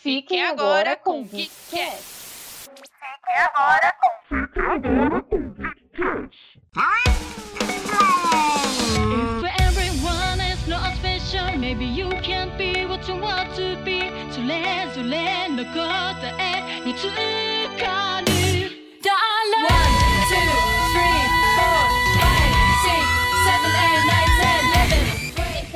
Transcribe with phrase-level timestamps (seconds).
[0.00, 2.70] Fiquem agora com o GeekCast.
[2.74, 4.06] Fiquem agora com
[9.18, 13.96] If everyone is not special, maybe you can't be what you want to be.
[14.36, 15.80] それぞれの答
[16.38, 17.06] えにつ
[17.82, 18.29] かる。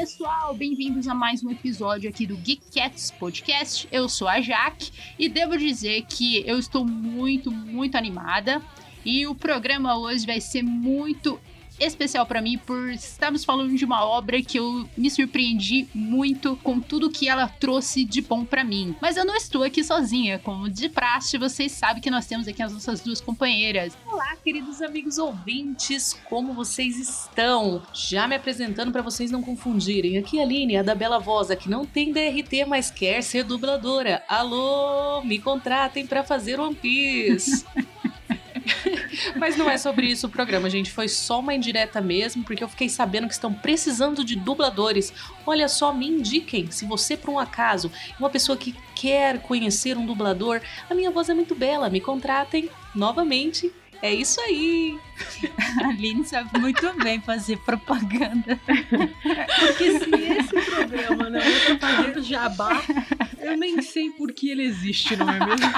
[0.06, 3.88] Pessoal, bem-vindos a mais um episódio aqui do Geek Cats Podcast.
[3.92, 8.62] Eu sou a Jaque e devo dizer que eu estou muito, muito animada.
[9.04, 11.40] E o programa hoje vai ser muito
[11.80, 16.80] especial para mim por estarmos falando de uma obra que eu me surpreendi muito com
[16.80, 18.96] tudo que ela trouxe de bom para mim.
[19.02, 22.62] Mas eu não estou aqui sozinha, como de praxe, vocês sabem que nós temos aqui
[22.62, 23.98] as nossas duas companheiras.
[24.06, 27.82] Olá, queridos amigos ouvintes, como vocês estão?
[27.94, 30.18] Já me apresentando para vocês não confundirem.
[30.18, 33.22] Aqui é a Aline, a da Bela Voz, a que não tem DRT, mas quer
[33.22, 34.24] ser dubladora.
[34.28, 37.66] Alô, me contratem para fazer One Piece.
[39.36, 40.92] Mas não é sobre isso o programa, gente.
[40.92, 45.14] Foi só uma indireta mesmo, porque eu fiquei sabendo que estão precisando de dubladores.
[45.46, 46.70] Olha só, me indiquem.
[46.72, 51.12] Se você, por um acaso, é uma pessoa que quer conhecer um dublador, a minha
[51.12, 51.90] voz é muito bela.
[51.90, 53.72] Me contratem novamente.
[54.02, 55.00] É isso aí.
[55.84, 58.60] A Aline sabe muito bem fazer propaganda.
[59.60, 62.82] Porque se esse programa não é pra fazer jabá,
[63.40, 65.72] eu nem sei por que ele existe, não é mesmo?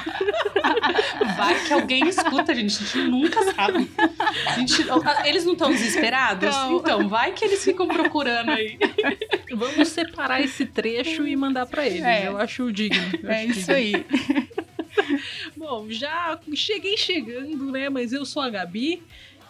[1.38, 2.76] Vai que alguém escuta, gente.
[2.82, 3.90] A gente nunca sabe.
[4.48, 4.86] A gente-
[5.26, 6.50] eles não estão desesperados?
[6.56, 6.78] Não.
[6.78, 8.78] Então, vai que eles ficam procurando aí.
[9.52, 12.02] Vamos separar esse trecho e mandar pra eles.
[12.04, 12.28] É.
[12.28, 13.04] Eu acho digno.
[13.22, 13.76] eu É acho isso digno.
[13.76, 14.06] aí.
[15.70, 17.90] Bom, já cheguei chegando, né?
[17.90, 19.04] Mas eu sou a Gabi.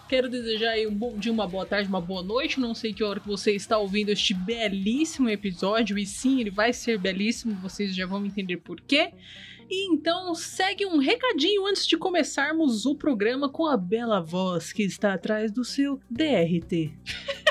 [0.08, 2.58] Quero desejar aí um bom dia, uma boa tarde, uma boa noite.
[2.58, 5.96] Não sei que hora que você está ouvindo este belíssimo episódio.
[5.96, 7.54] E sim, ele vai ser belíssimo.
[7.62, 9.12] Vocês já vão entender por quê.
[9.70, 14.82] E então segue um recadinho antes de começarmos o programa com a bela voz que
[14.82, 16.90] está atrás do seu DRT.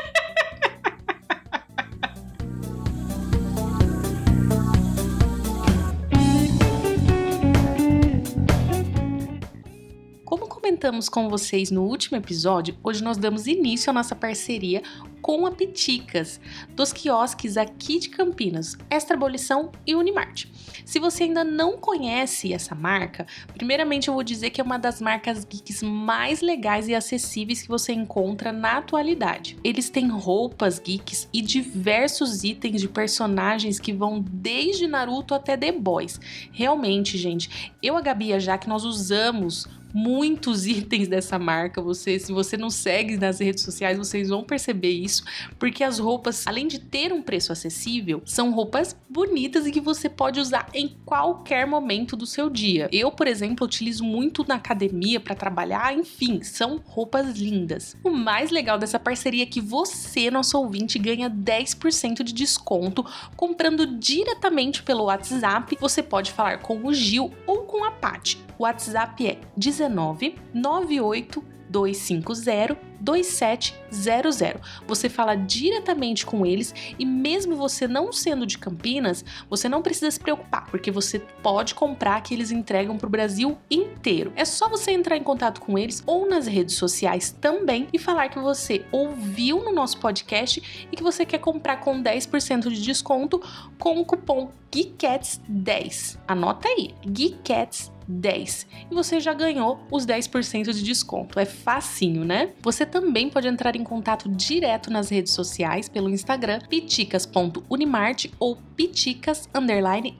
[10.77, 14.83] comentamos com vocês no último episódio, hoje nós damos início à nossa parceria
[15.23, 16.39] com a Piticas,
[16.75, 20.45] dos quiosques aqui de Campinas, Extra Abolição e Unimart.
[20.85, 25.01] Se você ainda não conhece essa marca, primeiramente eu vou dizer que é uma das
[25.01, 29.57] marcas geeks mais legais e acessíveis que você encontra na atualidade.
[29.63, 35.71] Eles têm roupas geeks e diversos itens de personagens que vão desde Naruto até The
[35.71, 36.19] Boys.
[36.51, 41.81] Realmente, gente, eu, a Gabi e a Jaque, nós usamos muitos itens dessa marca.
[41.81, 45.23] Você, se você não segue nas redes sociais, vocês vão perceber isso,
[45.57, 50.09] porque as roupas, além de ter um preço acessível, são roupas bonitas e que você
[50.09, 52.89] pode usar em qualquer momento do seu dia.
[52.91, 57.95] Eu, por exemplo, utilizo muito na academia para trabalhar, enfim, são roupas lindas.
[58.03, 63.05] O mais legal dessa parceria é que você, nosso ouvinte, ganha 10% de desconto
[63.35, 65.77] comprando diretamente pelo WhatsApp.
[65.79, 68.45] Você pode falar com o Gil ou com a Paty.
[68.57, 74.61] O WhatsApp é 19 98 250 2700.
[74.87, 80.11] Você fala diretamente com eles e mesmo você não sendo de Campinas, você não precisa
[80.11, 84.31] se preocupar, porque você pode comprar que eles entregam para o Brasil inteiro.
[84.35, 88.29] É só você entrar em contato com eles ou nas redes sociais também e falar
[88.29, 93.41] que você ouviu no nosso podcast e que você quer comprar com 10% de desconto
[93.77, 96.17] com o cupom GEEKCATS10.
[96.27, 101.39] Anota aí, GEEKCATS 10 e você já ganhou os 10% de desconto.
[101.39, 102.51] É facinho, né?
[102.61, 109.49] Você também pode entrar em contato direto nas redes sociais pelo Instagram piticas.unimart ou piticas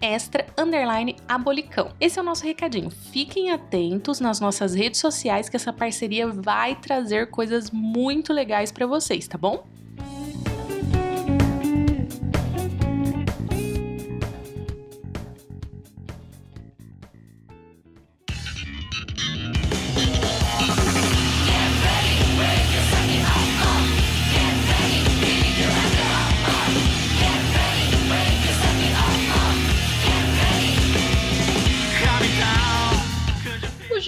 [0.01, 0.45] extra
[1.27, 1.91] abolicão.
[2.00, 2.89] Esse é o nosso recadinho.
[2.89, 8.85] Fiquem atentos nas nossas redes sociais que essa parceria vai trazer coisas muito legais para
[8.85, 9.66] vocês, tá bom?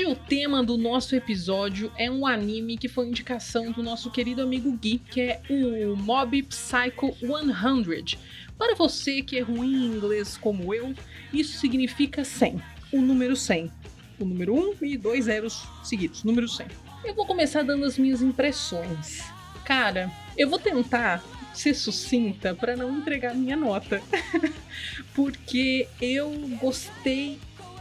[0.09, 4.71] O tema do nosso episódio é um anime que foi indicação do nosso querido amigo
[4.71, 8.19] Gui, que é o Mob Psycho 100.
[8.57, 10.95] Para você que é ruim em inglês como eu,
[11.31, 12.59] isso significa 100,
[12.91, 13.71] o número 100.
[14.19, 16.65] O número 1 e dois zeros seguidos, número 100.
[17.05, 19.23] Eu vou começar dando as minhas impressões.
[19.63, 21.23] Cara, Eu vou tentar
[21.53, 24.01] ser sucinta para não entregar minha nota.
[25.13, 27.37] Porque eu gostei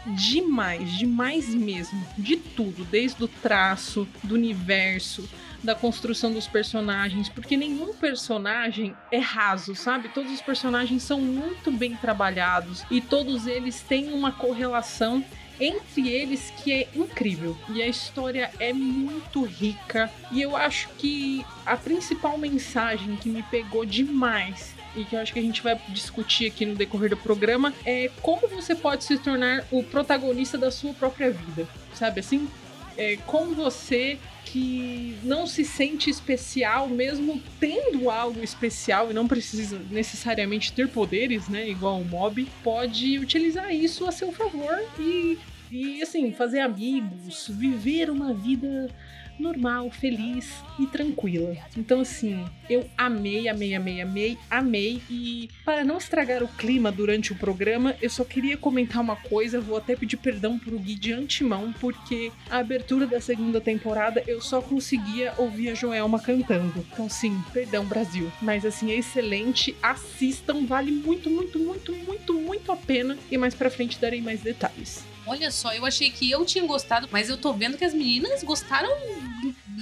[0.08, 5.28] demais, demais mesmo, de tudo, desde o traço, do universo,
[5.62, 10.08] da construção dos personagens, porque nenhum personagem é raso, sabe?
[10.08, 15.24] Todos os personagens são muito bem trabalhados e todos eles têm uma correlação
[15.60, 17.56] entre eles que é incrível.
[17.70, 20.10] E a história é muito rica.
[20.30, 25.32] E eu acho que a principal mensagem que me pegou demais e que eu acho
[25.32, 29.18] que a gente vai discutir aqui no decorrer do programa é como você pode se
[29.18, 31.66] tornar o protagonista da sua própria vida.
[31.94, 32.48] Sabe assim?
[32.96, 39.78] É como você que não se sente especial, mesmo tendo algo especial e não precisa
[39.90, 41.68] necessariamente ter poderes, né?
[41.68, 45.38] Igual o mob, pode utilizar isso a seu favor e,
[45.70, 48.90] e assim, fazer amigos, viver uma vida
[49.38, 51.56] normal, feliz e tranquila.
[51.76, 55.02] Então, assim, eu amei, amei, amei, amei, amei.
[55.10, 59.60] E para não estragar o clima durante o programa, eu só queria comentar uma coisa.
[59.60, 64.40] Vou até pedir perdão pro Gui de antemão, porque a abertura da segunda temporada eu
[64.40, 66.84] só conseguia ouvir a Joelma cantando.
[66.92, 68.30] Então, sim, perdão, Brasil.
[68.40, 69.76] Mas, assim, é excelente.
[69.82, 73.16] Assistam, vale muito, muito, muito, muito, muito a pena.
[73.30, 75.04] E mais pra frente darei mais detalhes.
[75.28, 78.42] Olha só, eu achei que eu tinha gostado, mas eu tô vendo que as meninas
[78.42, 78.88] gostaram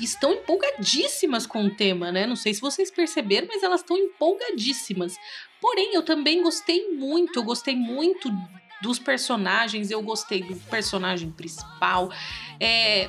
[0.03, 2.27] estão empolgadíssimas com o tema, né?
[2.27, 5.17] Não sei se vocês perceberam, mas elas estão empolgadíssimas.
[5.61, 8.29] Porém, eu também gostei muito, eu gostei muito
[8.83, 12.11] dos personagens, eu gostei do personagem principal.
[12.61, 13.09] É,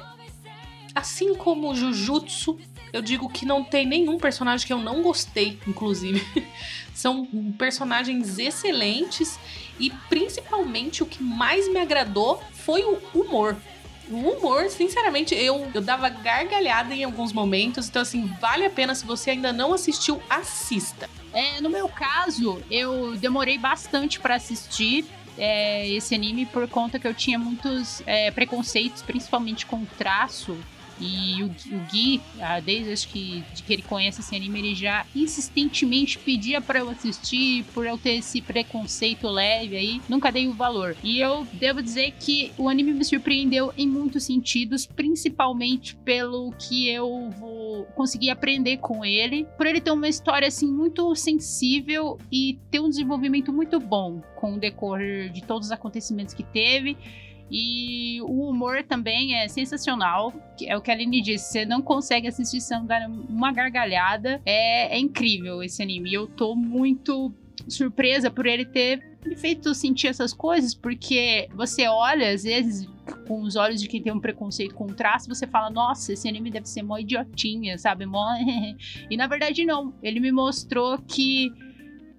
[0.93, 2.59] assim como Jujutsu,
[2.93, 6.25] eu digo que não tem nenhum personagem que eu não gostei, inclusive.
[6.97, 7.27] São
[7.59, 9.39] personagens excelentes
[9.79, 13.55] e principalmente o que mais me agradou foi o humor.
[14.09, 17.87] O humor, sinceramente, eu, eu dava gargalhada em alguns momentos.
[17.87, 18.95] Então, assim, vale a pena.
[18.95, 21.07] Se você ainda não assistiu, assista.
[21.31, 25.05] É, no meu caso, eu demorei bastante pra assistir
[25.37, 30.57] é, esse anime por conta que eu tinha muitos é, preconceitos, principalmente com o traço.
[30.99, 34.75] E o, o Gui, ah, desde acho que, de que ele conhece esse anime, ele
[34.75, 40.47] já insistentemente pedia pra eu assistir, por eu ter esse preconceito leve aí, nunca dei
[40.47, 40.95] o valor.
[41.03, 46.89] E eu devo dizer que o anime me surpreendeu em muitos sentidos, principalmente pelo que
[46.89, 52.59] eu vou conseguir aprender com ele, por ele ter uma história assim muito sensível e
[52.71, 56.97] ter um desenvolvimento muito bom com o decorrer de todos os acontecimentos que teve.
[57.49, 60.33] E o humor também é sensacional.
[60.61, 64.41] É o que a Aline disse: você não consegue assistir sem dar uma gargalhada.
[64.45, 66.13] É, é incrível esse anime.
[66.13, 67.31] Eu tô muito
[67.67, 72.87] surpresa por ele ter me feito sentir essas coisas, porque você olha, às vezes,
[73.27, 76.27] com os olhos de quem tem um preconceito com o traço, você fala, nossa, esse
[76.27, 78.05] anime deve ser mó idiotinha, sabe?
[78.05, 78.25] Mó...
[79.09, 79.93] e na verdade, não.
[80.01, 81.51] Ele me mostrou que.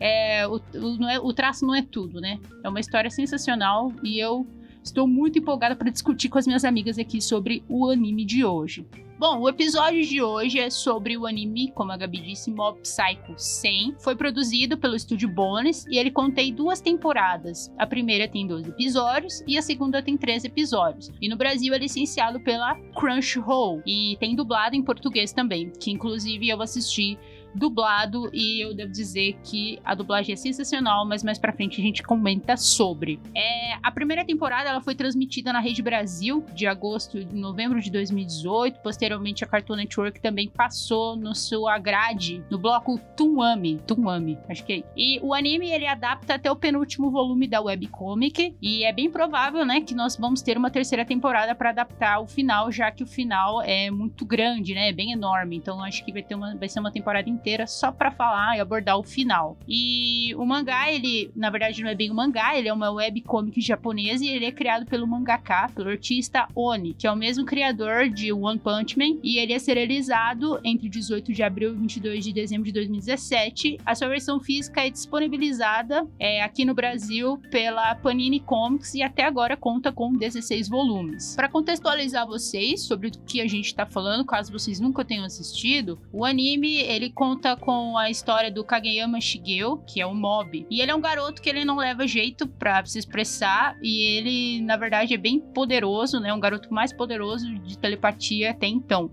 [0.00, 2.38] É, o, o, é- o traço não é tudo, né?
[2.62, 4.46] É uma história sensacional e eu
[4.88, 8.86] Estou muito empolgada para discutir com as minhas amigas aqui sobre o anime de hoje.
[9.18, 13.34] Bom, o episódio de hoje é sobre o anime, como a Gabi disse, Mob Psycho
[13.36, 13.96] 100.
[13.98, 17.70] Foi produzido pelo estúdio Bonus e ele contém duas temporadas.
[17.76, 21.10] A primeira tem 12 episódios e a segunda tem 13 episódios.
[21.20, 26.48] E no Brasil é licenciado pela Crunchyroll e tem dublado em português também, que inclusive
[26.48, 27.18] eu assisti
[27.54, 31.84] dublado e eu devo dizer que a dublagem é sensacional, mas mais pra frente a
[31.84, 33.20] gente comenta sobre.
[33.34, 37.90] É, a primeira temporada ela foi transmitida na Rede Brasil de agosto de novembro de
[37.90, 38.80] 2018.
[38.80, 44.72] Posteriormente a Cartoon Network também passou no sua grade no bloco Tunami, Tunami, acho que
[44.72, 44.82] é.
[44.96, 49.64] E o anime ele adapta até o penúltimo volume da webcomic e é bem provável,
[49.64, 53.06] né, que nós vamos ter uma terceira temporada para adaptar o final, já que o
[53.06, 55.56] final é muito grande, né, é bem enorme.
[55.56, 58.60] Então acho que vai ter uma vai ser uma temporada inteira só para falar e
[58.60, 59.56] abordar o final.
[59.66, 63.60] E o mangá, ele, na verdade, não é bem um mangá, ele é uma webcomic
[63.60, 68.08] japonesa e ele é criado pelo mangaka, pelo artista Oni, que é o mesmo criador
[68.08, 72.32] de One Punch Man, e ele é serializado entre 18 de abril e 22 de
[72.32, 73.78] dezembro de 2017.
[73.84, 79.24] A sua versão física é disponibilizada é, aqui no Brasil pela Panini Comics e até
[79.24, 81.34] agora conta com 16 volumes.
[81.36, 85.98] Para contextualizar vocês sobre o que a gente está falando, caso vocês nunca tenham assistido,
[86.12, 87.27] o anime ele conta
[87.60, 90.66] com a história do Kageyama Shigeo, que é o mob.
[90.70, 94.62] E ele é um garoto que ele não leva jeito pra se expressar e ele,
[94.62, 96.32] na verdade, é bem poderoso, né?
[96.32, 99.10] Um garoto mais poderoso de telepatia até então.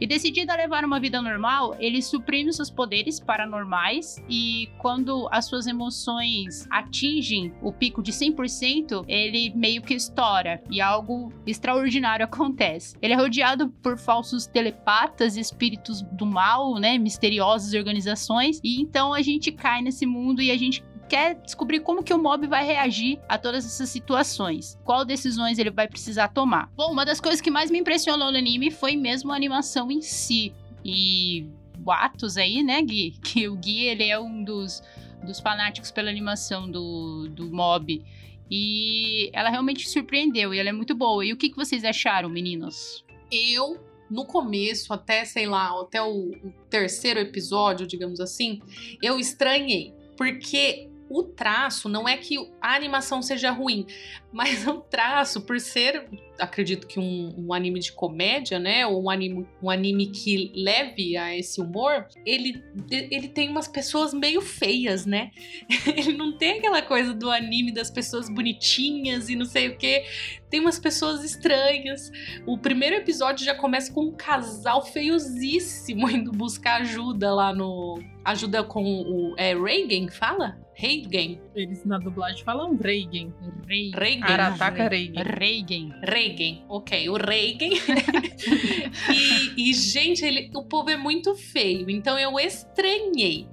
[0.00, 5.46] E decidido a levar uma vida normal, ele suprime seus poderes paranormais e quando as
[5.46, 12.96] suas emoções atingem o pico de 100%, ele meio que estoura e algo extraordinário acontece.
[13.00, 18.60] Ele é rodeado por falsos telepatas, espíritos do mal, né, misteriosos poderosas organizações.
[18.62, 22.18] E então a gente cai nesse mundo e a gente quer descobrir como que o
[22.18, 24.78] mob vai reagir a todas essas situações.
[24.84, 26.70] Qual decisões ele vai precisar tomar.
[26.76, 30.02] Bom, uma das coisas que mais me impressionou no anime foi mesmo a animação em
[30.02, 30.52] si.
[30.84, 31.46] E
[31.78, 33.14] boatos aí, né, Gui?
[33.22, 34.82] Que o Gui, ele é um dos,
[35.24, 38.02] dos fanáticos pela animação do, do mob.
[38.50, 41.24] E ela realmente surpreendeu e ela é muito boa.
[41.24, 43.04] E o que, que vocês acharam, meninos?
[43.30, 48.60] Eu, no começo, até, sei lá, até o, o terceiro episódio, digamos assim,
[49.02, 49.94] eu estranhei.
[50.16, 53.86] Porque o traço não é que a animação seja ruim,
[54.32, 56.08] mas o traço, por ser,
[56.38, 61.16] acredito que um, um, anime de comédia, né, ou um anime, um anime que leve
[61.16, 65.30] a esse humor, ele, ele tem umas pessoas meio feias, né?
[65.86, 70.04] Ele não tem aquela coisa do anime das pessoas bonitinhas e não sei o que.
[70.50, 72.10] Tem umas pessoas estranhas.
[72.46, 78.00] O primeiro episódio já começa com um casal feiosíssimo indo buscar ajuda lá no.
[78.24, 79.34] Ajuda com o.
[79.36, 80.65] É Reagan fala?
[80.78, 81.38] Reagan.
[81.54, 83.32] Eles na dublagem falam Reagan.
[83.66, 84.26] Reagan.
[84.26, 85.22] Arataka Reagan.
[85.22, 86.00] Reagan.
[86.02, 87.70] Reagan, ok, o Reagan.
[89.56, 93.48] e, e, gente, ele, o povo é muito feio, então eu estranhei.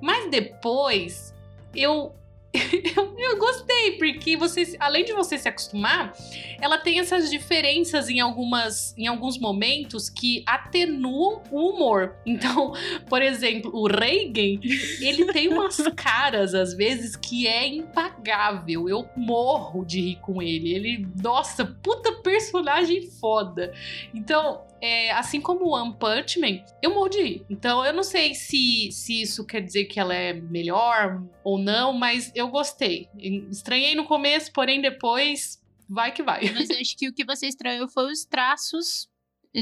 [0.00, 1.34] Mas depois
[1.74, 2.14] eu
[2.96, 6.12] eu, eu, gostei, porque você, além de você se acostumar,
[6.60, 12.16] ela tem essas diferenças em algumas em alguns momentos que atenuam o humor.
[12.26, 12.72] Então,
[13.08, 14.60] por exemplo, o Reagan,
[15.00, 18.88] ele tem umas caras às vezes que é impagável.
[18.88, 20.74] Eu morro de rir com ele.
[20.74, 23.72] Ele, nossa, puta personagem foda.
[24.12, 27.44] Então, é, assim como o One Punch Man, eu mordi.
[27.50, 31.92] Então eu não sei se, se isso quer dizer que ela é melhor ou não,
[31.92, 33.08] mas eu gostei.
[33.50, 36.40] Estranhei no começo, porém depois vai que vai.
[36.54, 39.09] Mas eu acho que o que você estranhou foi os traços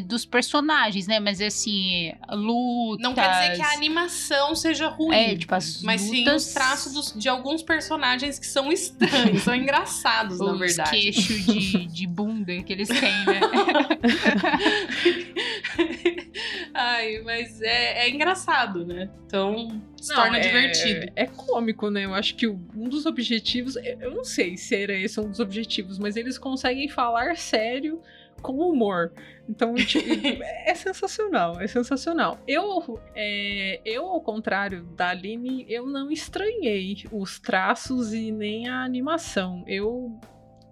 [0.04, 1.18] dos personagens, né?
[1.18, 3.02] Mas assim, lutas...
[3.02, 5.16] Não quer dizer que a animação seja ruim.
[5.16, 6.18] É, tipo, as Mas lutas...
[6.18, 10.83] sim os traços dos, de alguns personagens que são estranhos, são engraçados, na verdade.
[10.83, 13.40] Os queixos de, de bunda que eles têm, né?
[16.75, 19.09] Ai, mas é, é, engraçado, né?
[19.26, 21.11] Então se Não, torna é, divertido.
[21.16, 22.04] É cômico, né?
[22.04, 23.75] Eu acho que um dos objetivos.
[23.76, 28.00] Eu não sei se era esse um dos objetivos, mas eles conseguem falar sério
[28.40, 29.12] com humor.
[29.49, 30.09] Então, tipo,
[30.64, 32.38] é sensacional, é sensacional.
[32.47, 38.83] Eu, é, eu, ao contrário da Aline, eu não estranhei os traços e nem a
[38.83, 39.64] animação.
[39.66, 40.18] Eu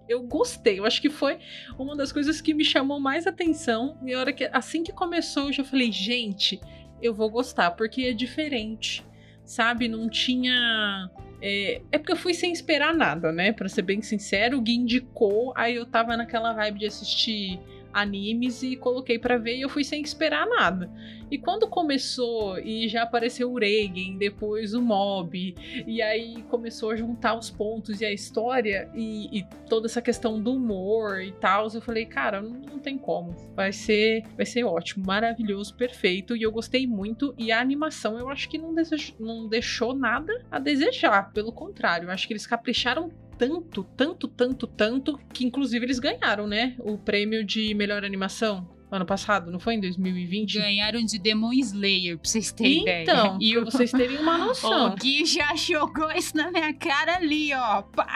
[0.07, 0.79] eu gostei.
[0.79, 1.37] Eu acho que foi
[1.77, 3.97] uma das coisas que me chamou mais atenção.
[4.05, 6.61] E a hora que, assim que começou, eu já falei, gente,
[7.01, 9.05] eu vou gostar, porque é diferente.
[9.43, 9.87] Sabe?
[9.87, 11.09] Não tinha.
[11.41, 13.51] É, é porque eu fui sem esperar nada, né?
[13.51, 17.59] Pra ser bem sincero, o Gui indicou, aí eu tava naquela vibe de assistir
[18.01, 20.89] animes e coloquei para ver e eu fui sem esperar nada.
[21.29, 26.95] E quando começou e já apareceu o Reagan, depois o Mob, e aí começou a
[26.95, 31.67] juntar os pontos e a história e, e toda essa questão do humor e tal,
[31.73, 33.35] eu falei, cara, não, não, tem como.
[33.55, 38.29] Vai ser, vai ser ótimo, maravilhoso, perfeito e eu gostei muito e a animação eu
[38.29, 42.47] acho que não, desejou, não deixou nada a desejar, pelo contrário, eu acho que eles
[42.47, 46.75] capricharam tanto, tanto, tanto, tanto, que inclusive eles ganharam, né?
[46.79, 48.67] O prêmio de melhor animação.
[48.89, 49.73] Ano passado, não foi?
[49.73, 50.59] Em 2020?
[50.59, 53.03] Ganharam de Demon Slayer, pra vocês terem então, ideia.
[53.03, 54.93] Então, e pra vocês terem uma noção.
[54.93, 57.81] O Gui já jogou isso na minha cara ali, ó.
[57.81, 58.07] Pá.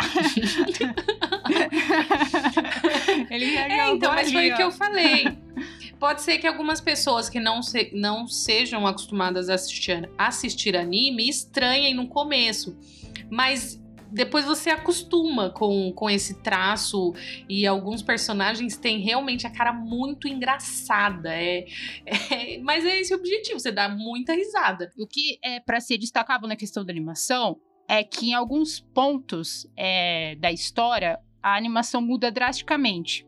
[3.29, 4.67] Ele já é, jogou então, mas ali, foi o que ó.
[4.67, 5.37] eu falei.
[5.99, 11.27] Pode ser que algumas pessoas que não, se, não sejam acostumadas a assistir, assistir anime
[11.27, 12.77] estranhem no começo.
[13.29, 13.80] Mas
[14.11, 17.13] depois você acostuma com, com esse traço
[17.47, 21.29] e alguns personagens têm realmente a cara muito engraçada.
[21.33, 21.65] É,
[22.05, 24.91] é mas é esse o objetivo, você dá muita risada.
[24.97, 29.67] O que é para ser destacável na questão da animação é que em alguns pontos
[29.75, 33.25] é, da história a animação muda drasticamente.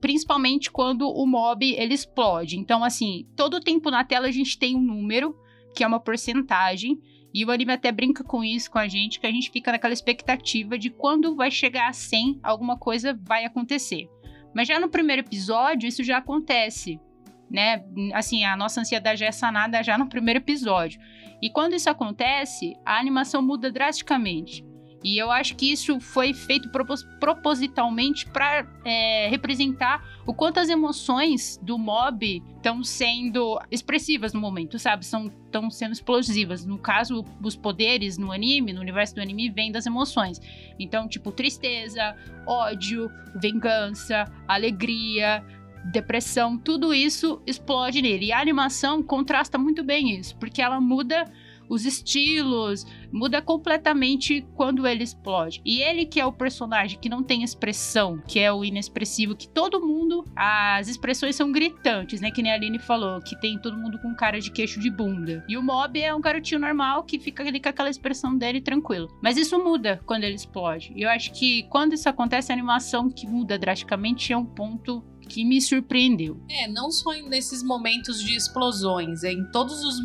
[0.00, 2.56] Principalmente quando o mob ele explode.
[2.56, 5.36] Então, assim, todo tempo na tela a gente tem um número,
[5.74, 7.00] que é uma porcentagem,
[7.32, 9.92] e o anime até brinca com isso com a gente, que a gente fica naquela
[9.92, 14.08] expectativa de quando vai chegar a 100, alguma coisa vai acontecer.
[14.54, 17.00] Mas já no primeiro episódio, isso já acontece,
[17.48, 17.84] né?
[18.12, 21.00] Assim, a nossa ansiedade é sanada já no primeiro episódio.
[21.40, 24.64] E quando isso acontece, a animação muda drasticamente.
[25.02, 30.68] E eu acho que isso foi feito propos propositalmente para é, representar o quanto as
[30.68, 35.02] emoções do mob estão sendo expressivas no momento, sabe?
[35.02, 36.66] Estão sendo explosivas.
[36.66, 40.40] No caso, os poderes no anime, no universo do anime, vêm das emoções.
[40.78, 42.14] Então, tipo, tristeza,
[42.46, 45.42] ódio, vingança, alegria,
[45.86, 48.26] depressão, tudo isso explode nele.
[48.26, 51.24] E a animação contrasta muito bem isso, porque ela muda
[51.70, 55.62] os estilos, muda completamente quando ele explode.
[55.64, 59.48] E ele que é o personagem que não tem expressão, que é o inexpressivo, que
[59.48, 62.32] todo mundo, as expressões são gritantes, né?
[62.32, 65.44] Que nem a Aline falou, que tem todo mundo com cara de queixo de bunda.
[65.48, 69.08] E o Mob é um garotinho normal que fica ali com aquela expressão dele tranquilo.
[69.22, 70.92] Mas isso muda quando ele explode.
[70.96, 75.04] E eu acho que quando isso acontece, a animação que muda drasticamente é um ponto
[75.30, 76.40] que me surpreendeu.
[76.50, 79.96] É, não só nesses momentos de explosões, é em todos os.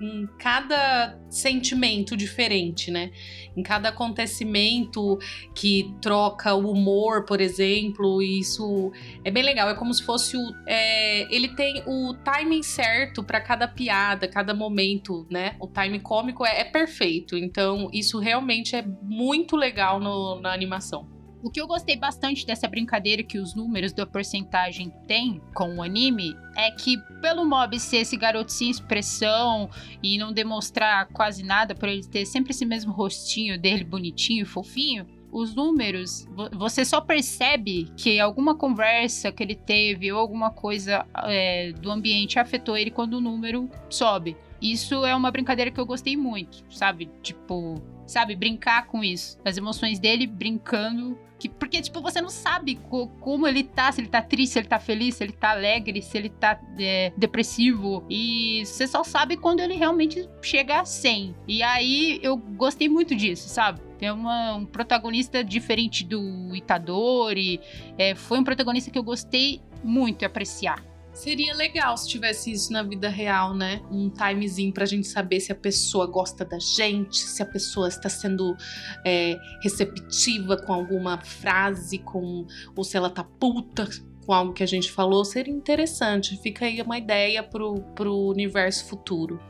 [0.00, 3.10] em cada sentimento diferente, né?
[3.56, 5.18] Em cada acontecimento
[5.54, 8.90] que troca o humor, por exemplo, isso
[9.24, 9.68] é bem legal.
[9.68, 10.40] É como se fosse o.
[10.66, 15.56] É, ele tem o timing certo para cada piada, cada momento, né?
[15.60, 17.36] O timing cômico é, é perfeito.
[17.36, 21.19] Então, isso realmente é muito legal no- na animação.
[21.42, 25.82] O que eu gostei bastante dessa brincadeira que os números da porcentagem têm com o
[25.82, 29.70] anime é que, pelo mob ser esse garoto sem expressão
[30.02, 34.46] e não demonstrar quase nada, por ele ter sempre esse mesmo rostinho dele bonitinho e
[34.46, 40.50] fofinho, os números, vo- você só percebe que alguma conversa que ele teve ou alguma
[40.50, 44.36] coisa é, do ambiente afetou ele quando o número sobe.
[44.60, 47.08] Isso é uma brincadeira que eu gostei muito, sabe?
[47.22, 49.38] Tipo, sabe, brincar com isso.
[49.42, 51.16] As emoções dele brincando.
[51.40, 54.58] Que, porque, tipo, você não sabe co- como ele tá, se ele tá triste, se
[54.58, 58.04] ele tá feliz, se ele tá alegre, se ele tá é, depressivo.
[58.10, 61.34] E você só sabe quando ele realmente chega a 100.
[61.48, 63.80] E aí eu gostei muito disso, sabe?
[63.98, 67.58] Tem uma, um protagonista diferente do Itadori.
[67.96, 70.89] É, foi um protagonista que eu gostei muito de apreciar.
[71.12, 73.82] Seria legal se tivesse isso na vida real, né?
[73.90, 78.08] Um timezinho pra gente saber se a pessoa gosta da gente, se a pessoa está
[78.08, 78.56] sendo
[79.04, 83.88] é, receptiva com alguma frase, com ou se ela tá puta
[84.24, 85.24] com algo que a gente falou.
[85.24, 86.40] Seria interessante.
[86.40, 89.40] Fica aí uma ideia pro, pro universo futuro.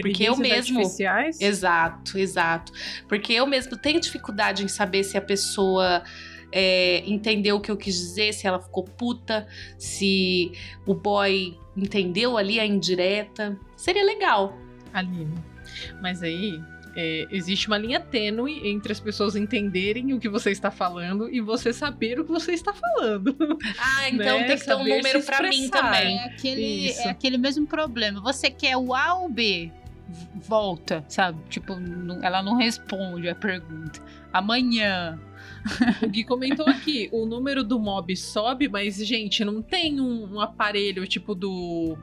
[0.00, 1.40] Porque eu mesmo- artificiais?
[1.40, 2.72] Exato, exato.
[3.08, 6.02] Porque eu mesmo tenho dificuldade em saber se a pessoa
[6.52, 9.46] é, entendeu o que eu quis dizer, se ela ficou puta,
[9.78, 10.52] se
[10.86, 13.58] o boy entendeu ali a indireta.
[13.76, 14.56] Seria legal.
[14.92, 15.34] Aline.
[16.00, 16.60] Mas aí
[16.96, 21.40] é, existe uma linha tênue entre as pessoas entenderem o que você está falando e
[21.40, 23.36] você saber o que você está falando.
[23.78, 26.18] Ah, então Né, tem que ter um número pra mim também.
[26.18, 27.00] É aquele, Isso.
[27.00, 28.20] é aquele mesmo problema.
[28.20, 29.70] Você quer o A ou B?
[30.34, 31.38] Volta, sabe?
[31.48, 34.00] Tipo, não- ela não responde a pergunta.
[34.32, 35.18] Amanhã.
[36.02, 40.40] O Gui comentou aqui, o número do mob sobe, mas, gente, não tem um, um
[40.40, 41.96] aparelho tipo do.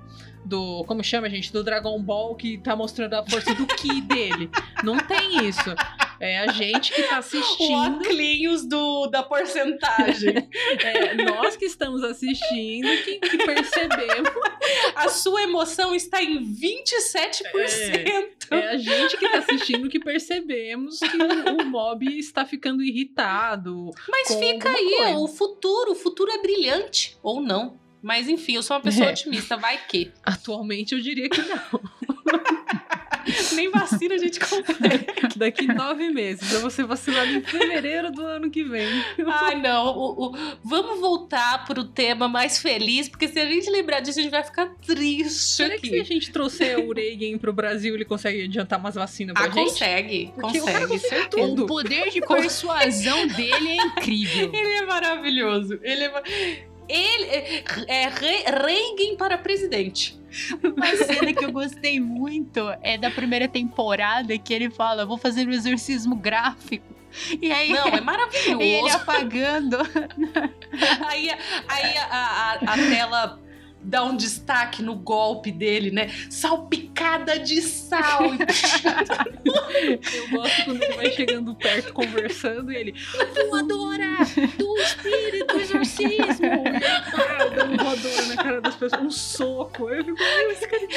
[0.45, 0.83] Do.
[0.85, 1.51] Como chama, gente?
[1.51, 4.49] Do Dragon Ball que tá mostrando a força do Ki dele.
[4.83, 5.69] Não tem isso.
[6.19, 7.73] É a gente que tá O assistindo.
[7.73, 10.33] óculos do, da porcentagem.
[10.83, 14.29] é, nós que estamos assistindo que, que percebemos.
[14.95, 18.37] a sua emoção está em 27%.
[18.51, 23.91] É a gente que tá assistindo que percebemos que o, mob está ficando irritado.
[24.09, 25.17] Mas fica aí, coisa.
[25.17, 27.17] o futuro, o futuro é brilhante.
[27.21, 27.77] Ou não.
[28.01, 29.11] Mas enfim, eu sou uma pessoa É.
[29.11, 30.11] otimista, vai que.
[30.23, 31.81] Atualmente eu diria que não.
[33.53, 35.05] Nem vacina a gente consegue.
[35.37, 36.51] Daqui nove meses.
[36.53, 38.87] Eu vou ser vacinado em fevereiro do ano que vem.
[39.25, 39.87] Ai, não.
[39.97, 44.21] o- o- vamos voltar pro tema mais feliz, porque se a gente lembrar disso, a
[44.23, 46.13] gente vai ficar triste Será que se a aqui.
[46.13, 49.69] gente trouxer o Reagan pro Brasil, ele consegue adiantar umas vacinas pra Ah, gente?
[49.69, 51.63] consegue, Porque o cara consegue, consegue tudo.
[51.63, 54.51] O poder de persuasão dele é incrível.
[54.53, 55.79] Ele é maravilhoso.
[55.83, 56.11] Ele é.
[56.11, 56.21] ma-
[56.89, 60.17] Ele é, é Re- Reagan para presidente.
[60.63, 65.47] Uma cena que eu gostei muito é da primeira temporada que ele fala: vou fazer
[65.47, 66.95] um exorcismo gráfico.
[67.41, 68.61] E aí, Não, é e maravilhoso.
[68.61, 69.77] ele apagando.
[71.07, 71.29] Aí,
[71.67, 72.03] aí a,
[72.61, 73.39] a- a tela
[73.87, 76.09] dá um destaque no golpe dele, né?
[76.29, 78.23] Salpicada de sal.
[79.45, 82.93] Eu gosto quando ele vai chegando perto, conversando, e ele...
[83.49, 84.17] Voadora
[84.57, 86.51] do espírito do exorcismo.
[87.13, 89.01] Ah, dando um voadora na cara das pessoas.
[89.01, 89.89] Um soco.
[89.89, 90.87] Eu fico, meu, esse cara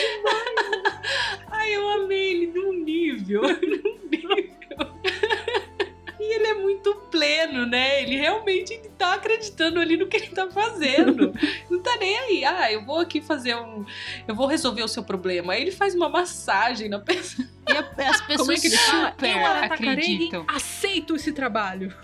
[1.50, 3.42] Ai, eu amei ele num nível.
[3.60, 4.89] Num nível.
[7.66, 8.02] Né?
[8.02, 11.32] Ele realmente tá acreditando ali no que ele tá fazendo.
[11.70, 12.44] Não tá nem aí.
[12.44, 13.84] Ah, eu vou aqui fazer um.
[14.26, 15.52] Eu vou resolver o seu problema.
[15.52, 17.46] Aí ele faz uma massagem na pessoa.
[17.68, 20.44] E a- as pessoas Como é que ele super Arata acreditam.
[20.44, 21.94] Caregue, aceito esse trabalho.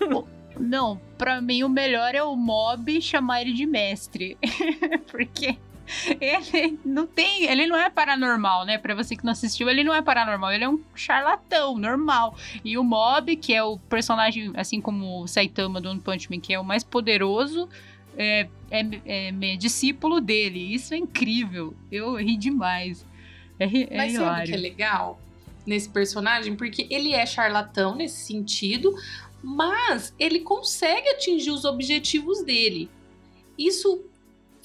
[0.58, 4.38] Não, pra mim o melhor é o mob chamar ele de mestre.
[5.10, 5.56] Porque
[6.20, 7.44] ele não tem.
[7.44, 8.78] Ele não é paranormal, né?
[8.78, 10.52] Pra você que não assistiu, ele não é paranormal.
[10.52, 12.36] Ele é um charlatão, normal.
[12.64, 16.40] E o mob, que é o personagem, assim como o Saitama do One Punch Man,
[16.40, 17.68] que é o mais poderoso.
[18.16, 20.74] é, é, é, é discípulo dele.
[20.74, 21.74] Isso é incrível.
[21.90, 23.06] Eu ri demais.
[23.58, 25.20] É, é Mas sabe que é legal
[25.66, 26.54] nesse personagem?
[26.54, 28.94] Porque ele é charlatão nesse sentido,
[29.42, 32.88] mas ele consegue atingir os objetivos dele.
[33.58, 34.04] Isso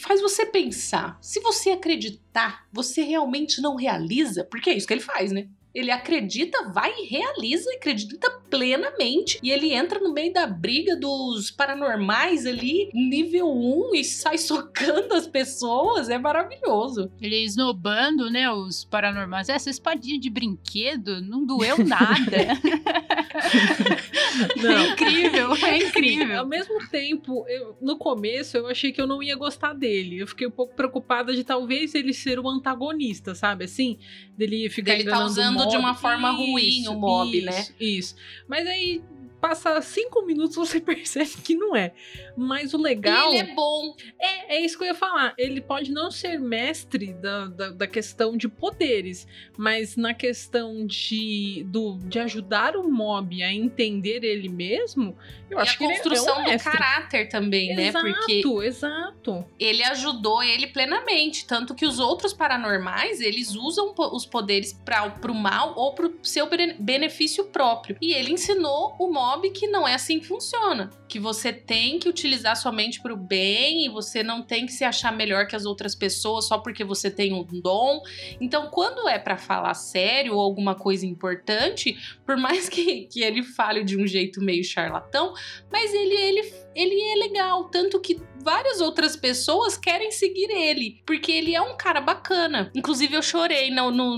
[0.02, 1.18] faz você pensar.
[1.22, 4.44] Se você acreditar, você realmente não realiza?
[4.44, 5.48] Porque é isso que ele faz, né?
[5.74, 9.40] Ele acredita, vai e realiza, acredita plenamente.
[9.42, 15.14] E ele entra no meio da briga dos paranormais ali, nível 1, e sai socando
[15.14, 16.10] as pessoas.
[16.10, 17.10] É maravilhoso.
[17.22, 19.48] Ele esnobando, né, os paranormais.
[19.48, 22.60] Essa espadinha de brinquedo não doeu nada.
[24.58, 24.88] é Não.
[24.92, 26.46] incrível, é Ao incrível.
[26.48, 30.20] mesmo tempo, eu- no começo eu achei que eu não ia gostar dele.
[30.20, 33.66] Eu fiquei um pouco preocupada de talvez ele ser o antagonista, sabe?
[33.66, 33.98] Assim,
[34.38, 35.78] dele ficar Dele tá usando de mob.
[35.78, 37.66] uma forma ruim o mob, isso, né?
[37.80, 38.16] Isso.
[38.48, 39.02] Mas aí
[39.42, 41.92] passa cinco minutos você percebe que não é.
[42.38, 43.96] Mas o legal E ele é bom.
[44.20, 45.34] é, é isso que eu ia falar.
[45.38, 49.28] Ele pode não ser mestre da, da, da questão de poderes,
[49.58, 55.18] mas na questão de, do, de ajudar o mob a entender ele mesmo,
[55.50, 57.88] eu e acho a que ele é- construção um do caráter também, né?
[57.88, 59.46] Exato, Porque exato.
[59.60, 61.46] ele ajudou ele plenamente.
[61.46, 66.48] Tanto que os outros paranormais, eles usam os poderes para pro mal ou pro seu
[66.50, 67.98] bene- benefício próprio.
[68.02, 70.90] E ele ensinou o mob que não é assim que funciona.
[71.08, 74.84] Que você tem que utilizar sua mente pro bem e você não tem que se
[74.84, 78.02] achar melhor que as outras pessoas só porque você tem um dom.
[78.40, 83.44] Então, quando é para falar sério ou alguma coisa importante, por mais que, que ele
[83.44, 85.34] fale de um jeito meio charlatão,
[85.72, 87.66] mas ele, ele, ele é legal.
[87.66, 92.72] Tanto que várias outras pessoas querem seguir ele, porque ele é um cara bacana.
[92.76, 94.18] Inclusive, eu chorei no, no,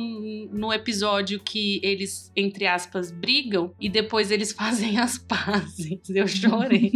[0.51, 5.99] no episódio que eles, entre aspas, brigam e depois eles fazem as pazes.
[6.09, 6.91] Eu chorei.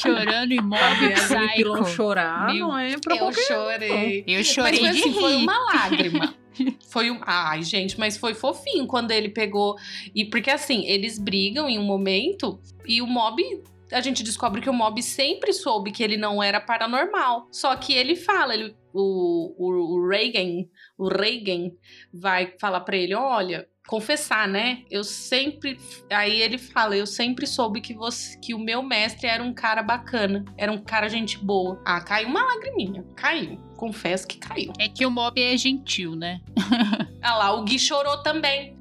[0.00, 1.96] Chorando em mob Fazer aquele pilão psycho.
[1.96, 4.24] chorar Meu, não é pra eu chorei.
[4.26, 5.42] Eu Mas chorei foi de assim, foi rir.
[5.42, 6.34] uma lágrima.
[6.88, 7.20] Foi um.
[7.22, 9.76] Ai, gente, mas foi fofinho quando ele pegou.
[10.14, 13.42] E porque assim, eles brigam em um momento e o mob.
[13.90, 17.46] A gente descobre que o mob sempre soube que ele não era paranormal.
[17.50, 21.72] Só que ele fala, ele, o, o, o Reagan, o Reagan
[22.12, 24.82] vai falar pra ele: olha, confessar, né?
[24.90, 25.78] Eu sempre.
[26.10, 29.82] Aí ele fala: eu sempre soube que, você, que o meu mestre era um cara
[29.82, 31.80] bacana, era um cara gente boa.
[31.84, 33.04] Ah, caiu uma lagriminha.
[33.16, 33.58] Caiu.
[33.76, 34.72] Confesso que caiu.
[34.78, 36.40] É que o mob é gentil, né?
[37.24, 38.76] Ah lá, o Gui chorou também.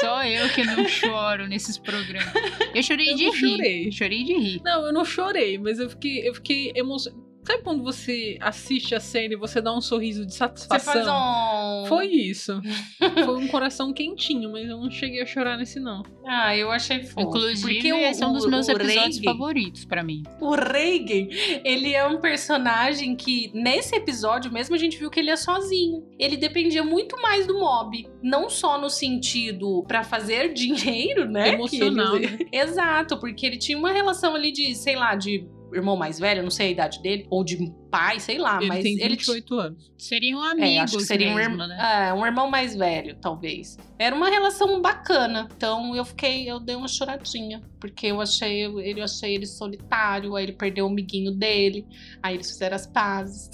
[0.00, 2.32] Só eu que não choro nesses programas.
[2.74, 3.32] Eu chorei Eu de rir.
[3.38, 3.92] chorei.
[3.92, 4.62] Chorei de rir.
[4.64, 7.22] Não, eu não chorei, mas eu fiquei, eu fiquei emocionada.
[7.42, 10.92] Sabe quando você assiste a cena e você dá um sorriso de Você satisfação?
[10.92, 11.86] faz um.
[11.86, 12.60] Foi isso.
[13.24, 16.02] Foi um coração quentinho, mas eu não cheguei a chorar nesse, não.
[16.26, 17.20] Ah, eu achei fofo.
[17.28, 20.22] Inclusive, Porque o, esse é um dos meus episódios Reagan- favoritos pra mim.
[20.40, 21.28] O Reagan,
[21.64, 26.06] ele é um personagem que, nesse episódio mesmo, a gente viu que ele é sozinho.
[26.18, 28.06] Ele dependia muito mais do mob.
[28.22, 31.54] Não só no sentido pra fazer dinheiro, né?
[31.54, 36.18] Emocional, ele- Exato, porque ele tinha uma relação ali de, sei lá, de irmão mais
[36.18, 37.56] velho, não sei a idade dele, ou de
[37.90, 39.92] pai, sei lá, ele mas tem ele 28 anos.
[39.98, 42.08] Seriam É, amigos acho que seria um, mesmo, irmão, né?
[42.08, 43.76] é, um irmão mais velho, talvez.
[43.98, 45.48] Era uma relação bacana.
[45.56, 47.62] Então eu fiquei, eu dei uma choradinha.
[47.80, 51.86] Porque eu achei ele, eu achei ele solitário, aí ele perdeu o amiguinho dele,
[52.22, 53.50] aí eles fizeram as pazes.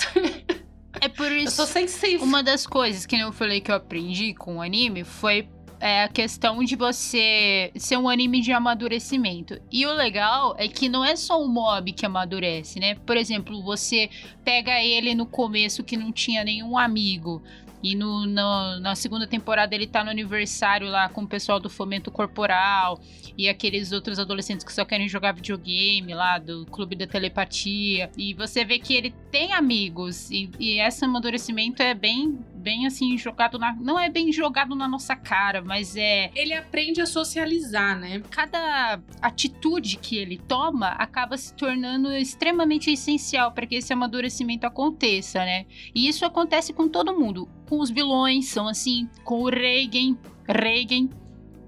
[1.00, 1.56] É por Eu isso.
[1.56, 2.24] sou sensível.
[2.26, 5.48] Uma das coisas que eu falei que eu aprendi com o anime foi
[5.80, 9.58] é, a questão de você ser um anime de amadurecimento.
[9.70, 12.94] E o legal é que não é só o mob que amadurece, né?
[12.94, 14.08] Por exemplo, você
[14.44, 17.42] pega ele no começo que não tinha nenhum amigo.
[17.82, 21.68] E no, no- na segunda temporada ele tá no aniversário lá com o pessoal do
[21.68, 22.98] Fomento Corporal
[23.36, 28.10] e aqueles outros adolescentes que só querem jogar videogame lá do Clube da Telepatia.
[28.16, 33.16] E você vê que ele tem amigos e, e esse amadurecimento é bem, bem assim,
[33.16, 33.76] jogado na.
[33.76, 36.32] Não é bem jogado na nossa cara, mas é.
[36.34, 38.20] Ele aprende a socializar, né?
[38.28, 45.44] Cada atitude que ele toma acaba se tornando extremamente essencial para que esse amadurecimento aconteça,
[45.44, 45.64] né?
[45.94, 47.48] E isso acontece com todo mundo.
[47.68, 50.16] Com os vilões, são assim, com o Reagan.
[50.48, 51.08] Reagan.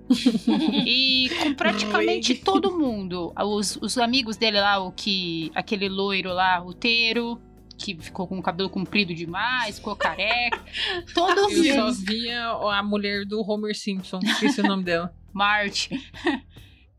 [0.85, 2.45] e com praticamente Reagan.
[2.45, 3.33] todo mundo.
[3.39, 5.53] Os, os amigos dele lá, o que.
[5.55, 7.41] aquele loiro lá, o Teiro,
[7.79, 10.63] que ficou com o cabelo comprido demais, ficou careca.
[11.15, 11.95] Todo Eu só mundo.
[12.05, 15.15] via a mulher do Homer Simpson, esqueci o nome dela.
[15.33, 15.91] Marte.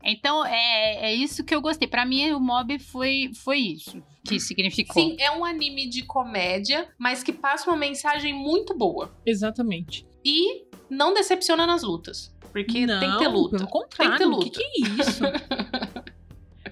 [0.02, 1.86] Então, é, é isso que eu gostei.
[1.86, 5.02] Pra mim, o mob foi, foi isso que significou.
[5.02, 9.12] Sim, é um anime de comédia, mas que passa uma mensagem muito boa.
[9.26, 10.06] Exatamente.
[10.24, 12.34] E não decepciona nas lutas.
[12.52, 13.56] Porque não, tem que ter luta.
[13.58, 15.22] Pelo contrário, Tem que ter o que, que é isso?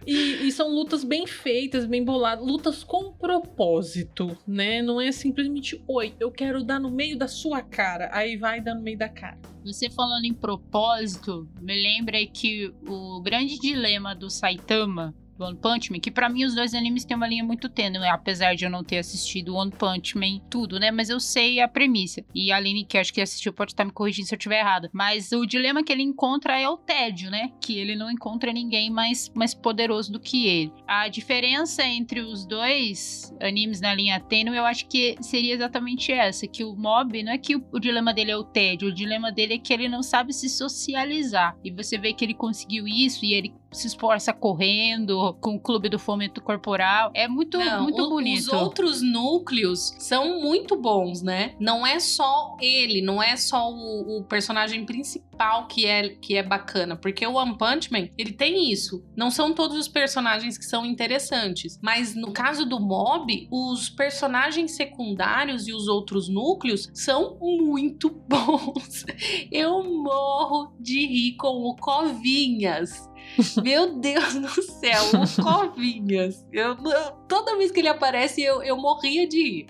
[0.08, 4.80] E, e são lutas bem feitas, bem boladas, lutas com propósito, né?
[4.80, 8.74] Não é simplesmente, oi, eu quero dar no meio da sua cara, aí vai dar
[8.74, 9.38] no meio da cara.
[9.62, 15.92] Você falando em propósito, me lembra que o grande dilema do Saitama do One Punch
[15.92, 18.70] Man, que pra mim os dois animes têm uma linha muito tênue, apesar de eu
[18.70, 20.90] não ter assistido One Punch Man tudo, né?
[20.90, 22.22] Mas eu sei a premissa.
[22.34, 24.90] E a Aline, que acho que assistiu, pode estar me corrigindo se eu estiver errada.
[24.92, 27.52] Mas o dilema que ele encontra é o tédio, né?
[27.60, 30.72] Que ele não encontra ninguém mais, mais poderoso do que ele.
[30.86, 36.46] A diferença entre os dois animes na linha tênue, eu acho que seria exatamente essa,
[36.46, 39.30] que o Mob, não é que o, o dilema dele é o tédio, o dilema
[39.30, 41.56] dele é que ele não sabe se socializar.
[41.62, 45.88] E você vê que ele conseguiu isso e ele se esforça correndo com o clube
[45.88, 47.10] do fomento corporal.
[47.14, 48.38] É muito, Não, muito o- bonito.
[48.40, 51.54] Os outros núcleos são muito bons, né?
[51.60, 56.42] Não é só ele, não é só o, o personagem principal que é, que é
[56.42, 56.96] bacana.
[56.96, 59.04] Porque o One Punch Man, ele tem isso.
[59.16, 61.78] Não são todos os personagens que são interessantes.
[61.82, 69.04] Mas no caso do Mob, os personagens secundários e os outros núcleos são muito bons.
[69.52, 73.08] Eu morro de rir com o Covinhas.
[73.62, 76.46] Meu Deus do céu, o Covinhas.
[76.52, 79.66] Eu, eu- toda vez que ele aparece, eu, eu morria de rir.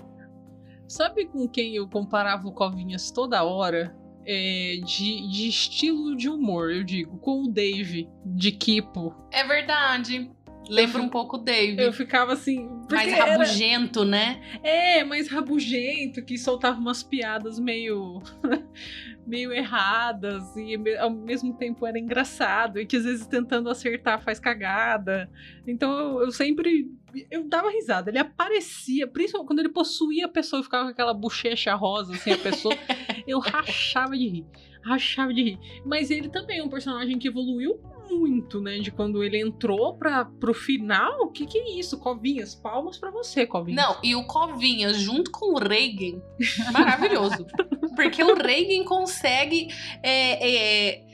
[0.89, 3.95] Sabe com quem eu comparava o Covinhas toda hora?
[4.31, 9.15] É, de, de estilo de humor, eu digo, com o Dave de Kipo.
[9.33, 10.31] É verdade.
[10.69, 11.83] Lembra um pouco o Dave.
[11.83, 12.69] Eu ficava assim.
[12.91, 14.41] Mais era- rabugento, né?
[14.63, 18.21] É, mais rabugento, que soltava umas piadas meio.
[19.27, 24.41] meio erradas e ao mesmo tempo era engraçado e que às vezes tentando acertar faz
[24.41, 25.31] cagada.
[25.67, 26.91] Então eu, eu sempre
[27.31, 28.11] eu dava risada.
[28.11, 32.33] Ele aparecia, principalmente quando ele possuía a pessoa e ficava com aquela bochecha rosa assim
[32.33, 32.75] a pessoa,
[33.27, 34.47] eu rachava de rir.
[34.83, 35.59] Rachava de rir.
[35.85, 37.79] Mas ele também é um personagem que evoluiu
[38.09, 38.79] muito, né?
[38.79, 41.23] De quando ele entrou para pro final.
[41.23, 41.99] O que, que é isso?
[41.99, 43.83] Covinhas, palmas pra você, Covinhas.
[43.83, 46.21] Não, e o Covinhas junto com o Reagan,
[46.73, 47.47] maravilhoso.
[47.95, 49.69] Porque o Reagan consegue
[50.03, 51.07] é, é,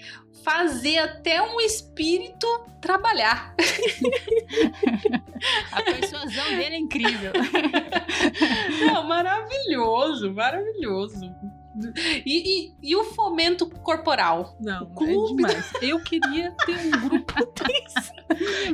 [0.45, 2.47] fazer até um espírito
[2.81, 3.55] trabalhar.
[5.73, 7.33] A persuasão dele é incrível.
[8.87, 11.35] Não, maravilhoso, maravilhoso.
[12.25, 14.57] E, e- e o fomento corporal?
[14.61, 15.73] Não, é clube demais.
[15.83, 17.35] Eu queria ter um grupo
[17.67, 18.13] desse.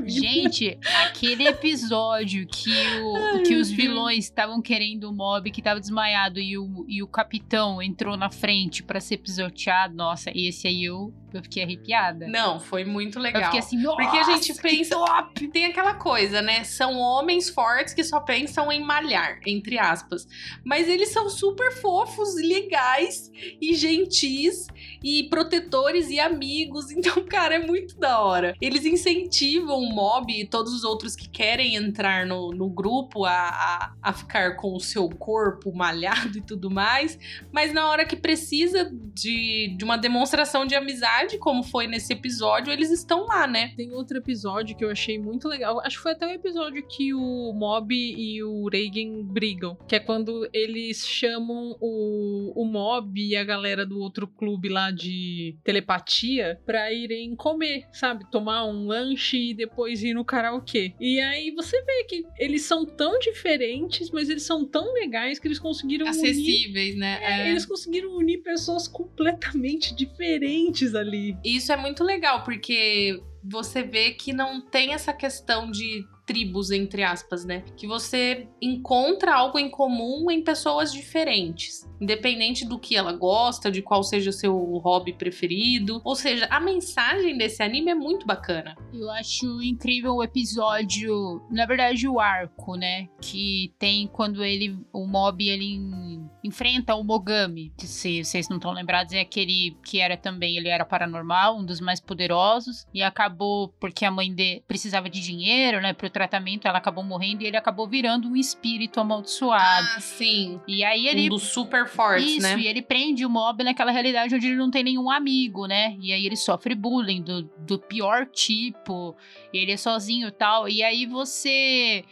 [0.07, 2.71] Gente, aquele episódio que,
[3.03, 7.07] o, que os vilões estavam querendo o mob que tava desmaiado e o, e o
[7.09, 9.95] capitão entrou na frente pra ser pisoteado.
[9.95, 12.27] Nossa, esse aí eu, eu fiquei arrepiada.
[12.27, 13.45] Não, foi muito eu legal.
[13.45, 15.49] fiquei assim, nossa, Porque a gente pensa, top!
[15.49, 16.65] tem aquela coisa, né?
[16.65, 20.27] São homens fortes que só pensam em malhar, entre aspas.
[20.65, 24.67] Mas eles são super fofos, legais e gentis
[25.03, 26.91] e protetores e amigos.
[27.01, 28.55] Então, cara, é muito da hora.
[28.61, 33.33] Eles incentivam o mob e todos os outros que querem entrar no, no grupo a,
[33.33, 37.19] a, a ficar com o seu corpo malhado e tudo mais.
[37.51, 42.73] Mas na hora que precisa de, de uma demonstração de amizade, como foi nesse episódio,
[42.73, 43.73] eles estão lá, né?
[43.77, 45.81] Tem outro episódio que eu achei muito legal.
[45.81, 49.77] Acho que foi até o episódio que o Mob e o Reagan brigam.
[49.89, 54.91] Que é quando eles chamam o, o Mob e a galera do outro clube lá
[54.91, 58.31] de telepatia pra irem comer, sabe?
[58.31, 60.95] Tomar um lanche e depois ir no karaokê.
[61.01, 65.49] E aí você vê que eles são tão diferentes, mas eles são tão legais que
[65.49, 67.19] eles conseguiram unir Acessíveis, né?
[67.23, 67.51] É.
[67.51, 71.10] Eles conseguiram unir pessoas completamente diferentes ali.
[71.45, 77.03] Isso é muito legal, porque você vê que não tem essa questão de tribos, entre
[77.03, 77.65] aspas, né?
[77.77, 83.83] Que você encontra algo em comum em pessoas diferentes, independente do que ela gosta, de
[83.83, 86.01] qual seja o seu hobby preferido.
[86.05, 88.77] Ou seja, a mensagem desse anime é muito bacana.
[88.95, 95.05] Eu acho incrível o episódio, na verdade o arco, né, que tem quando ele, o
[95.07, 99.99] Mob, ele en- enfrenta o Mogami, que se vocês não estão lembrados é aquele que
[99.99, 104.63] era também, ele era paranormal, um dos mais poderosos, e acabou, porque a mãe dele
[104.69, 109.01] precisava de dinheiro, né, pro tratamento, ela acabou morrendo e ele acabou virando um espírito
[109.01, 109.89] amaldiçoado.
[109.97, 110.61] Ah, sim.
[110.69, 111.27] E aí Ele...
[111.27, 112.59] Um dos super fortes, isso, né?
[112.59, 115.97] e ele prende o mob naquela realidade onde ele não tem nenhum amigo, né?
[115.99, 119.17] E aí ele sofre bullying do, do pior tipo,
[119.53, 120.69] ele é sozinho e tal.
[120.69, 122.05] E aí você.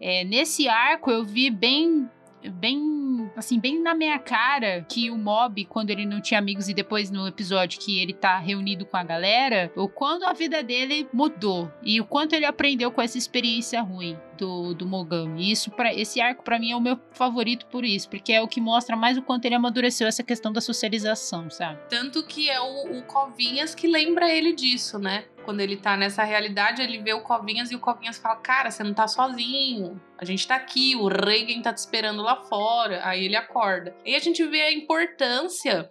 [0.00, 2.08] é, nesse arco eu vi bem.
[2.48, 6.74] Bem, assim, bem na minha cara que o Mob, quando ele não tinha amigos, e
[6.74, 11.08] depois no episódio que ele tá reunido com a galera, o quanto a vida dele
[11.12, 15.52] mudou e o quanto ele aprendeu com essa experiência ruim do, do Mogami.
[15.52, 18.48] Isso para esse arco pra mim é o meu favorito por isso, porque é o
[18.48, 21.78] que mostra mais o quanto ele amadureceu essa questão da socialização, sabe?
[21.88, 25.24] Tanto que é o, o Covinhas que lembra ele disso, né?
[25.44, 28.82] Quando ele tá nessa realidade, ele vê o Covinhas e o Covinhas fala: Cara, você
[28.82, 30.00] não tá sozinho.
[30.18, 33.00] A gente tá aqui, o Reagan tá te esperando lá fora.
[33.04, 33.94] Aí ele acorda.
[34.04, 35.88] E a gente vê a importância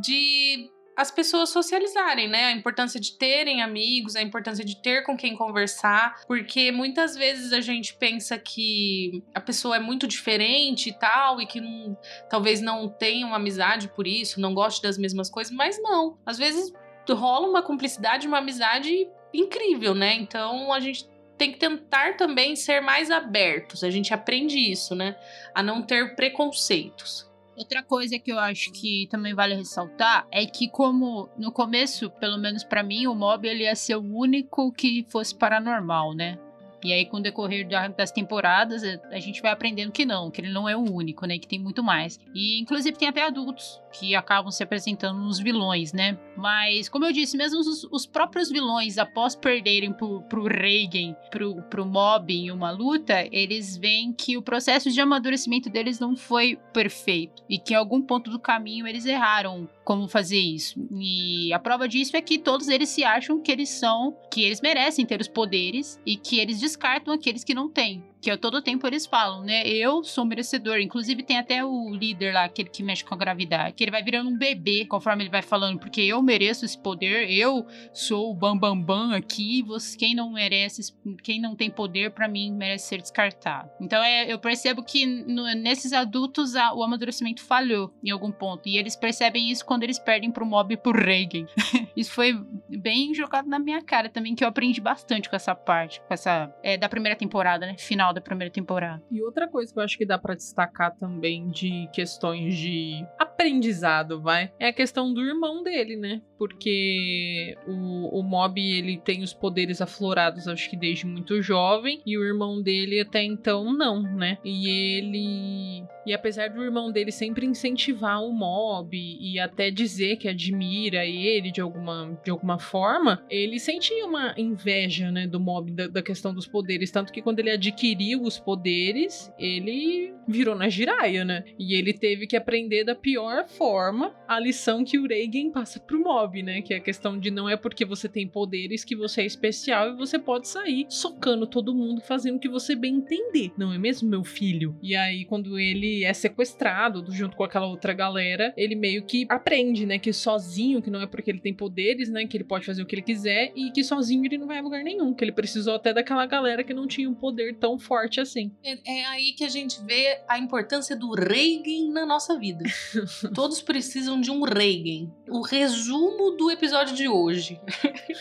[0.00, 2.46] de as pessoas socializarem, né?
[2.46, 7.52] A importância de terem amigos, a importância de ter com quem conversar, porque muitas vezes
[7.52, 11.96] a gente pensa que a pessoa é muito diferente e tal, e que não,
[12.28, 16.18] talvez não tenha uma amizade por isso, não goste das mesmas coisas, mas não.
[16.26, 16.72] Às vezes
[17.10, 20.14] rola uma cumplicidade, uma amizade incrível, né?
[20.14, 23.82] Então a gente tem que tentar também ser mais abertos.
[23.82, 25.16] A gente aprende isso, né?
[25.54, 27.31] A não ter preconceitos.
[27.56, 32.38] Outra coisa que eu acho que também vale ressaltar é que como no começo, pelo
[32.38, 36.38] menos pra mim, o mob ele ia ser o único que fosse paranormal, né?
[36.84, 40.30] E aí, com o decorrer da- das temporadas, a- a gente vai aprendendo que não,
[40.30, 41.38] que ele não é o único, né?
[41.38, 42.18] Que tem muito mais.
[42.34, 46.18] E, inclusive, tem até adultos que acabam se apresentando nos vilões, né?
[46.36, 51.62] Mas, como eu disse, mesmo os, os próprios vilões, após perderem pro, pro Reagan, pro,
[51.64, 56.58] pro Mob em uma luta, eles veem que o processo de amadurecimento deles não foi
[56.72, 57.42] perfeito.
[57.48, 60.80] E que em algum ponto do caminho eles erraram como fazer isso.
[60.92, 64.60] E a prova disso é que todos eles se acham que eles são, que eles
[64.60, 68.02] merecem ter os poderes e que eles descartam aqueles que não têm.
[68.22, 69.66] Que a todo tempo eles falam, né?
[69.66, 70.78] Eu sou merecedor.
[70.78, 74.00] Inclusive, tem até o líder lá, aquele que mexe com a gravidade, que ele vai
[74.02, 78.34] virando um bebê conforme ele vai falando, porque eu mereço esse poder, eu sou o
[78.34, 82.86] bambambam bam, bam aqui, você, quem não merece, quem não tem poder, pra mim, merece
[82.86, 83.68] ser descartado.
[83.80, 88.68] Então, é, eu percebo que no- nesses adultos a- o amadurecimento falhou em algum ponto.
[88.68, 91.46] E eles percebem isso quando eles perdem pro mob e pro Reagan.
[91.96, 92.34] isso foi
[92.68, 96.52] bem jogado na minha cara também, que eu aprendi bastante com essa parte, com essa.
[96.62, 97.76] É, da primeira temporada, né?
[97.78, 99.02] Final da primeira temporada.
[99.10, 104.20] E outra coisa que eu acho que dá pra destacar também de questões de aprendizado,
[104.20, 106.22] vai, é a questão do irmão dele, né?
[106.38, 112.16] Porque o, o Mob, ele tem os poderes aflorados, acho que desde muito jovem, e
[112.18, 114.38] o irmão dele até então não, né?
[114.44, 115.84] E ele...
[116.04, 121.52] E apesar do irmão dele sempre incentivar o Mob e até dizer que admira ele
[121.52, 126.32] de alguma, de alguma forma, ele sentia uma inveja, né, do Mob, da, da questão
[126.32, 126.90] dos poderes.
[126.90, 131.44] Tanto que quando ele adquiriu os poderes, ele virou na giraia, né?
[131.58, 136.02] E ele teve que aprender da pior forma a lição que o Reagan passa pro
[136.02, 136.62] Mob, né?
[136.62, 139.90] Que é a questão de não é porque você tem poderes que você é especial
[139.90, 143.52] e você pode sair socando todo mundo, fazendo o que você bem entender.
[143.58, 144.76] Não é mesmo, meu filho?
[144.82, 149.84] E aí, quando ele é sequestrado junto com aquela outra galera, ele meio que aprende,
[149.84, 149.98] né?
[149.98, 151.71] Que sozinho, que não é porque ele tem poderes,
[152.08, 152.26] né?
[152.26, 154.62] Que ele pode fazer o que ele quiser e que sozinho ele não vai a
[154.62, 155.14] lugar nenhum.
[155.14, 158.52] Que ele precisou até daquela galera que não tinha um poder tão forte assim.
[158.62, 162.64] É, é aí que a gente vê a importância do Reagan na nossa vida.
[163.34, 165.10] Todos precisam de um Reagan.
[165.28, 167.60] O resumo do episódio de hoje.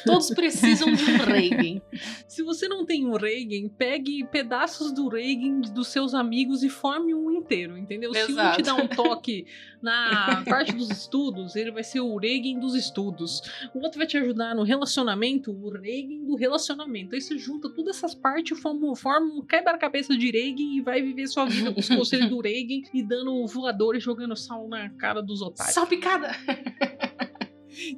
[0.06, 1.82] Todos precisam de um Reagan.
[2.28, 7.14] Se você não tem um Reagan, pegue pedaços do Reagan dos seus amigos e forme
[7.14, 8.14] um inteiro, entendeu?
[8.14, 8.58] Se um Exato.
[8.58, 9.46] te dá um toque
[9.82, 13.41] na parte dos estudos, ele vai ser o Reagan dos estudos.
[13.74, 17.15] O outro vai te ajudar no relacionamento, o Reagan do relacionamento.
[17.15, 21.28] Aí você junta todas essas partes, forma, forma um quebra-cabeça de Reagan e vai viver
[21.28, 25.22] sua vida com os conselhos do Reagan e dando voador e jogando sal na cara
[25.22, 25.74] dos otários.
[25.74, 26.32] Salpicada!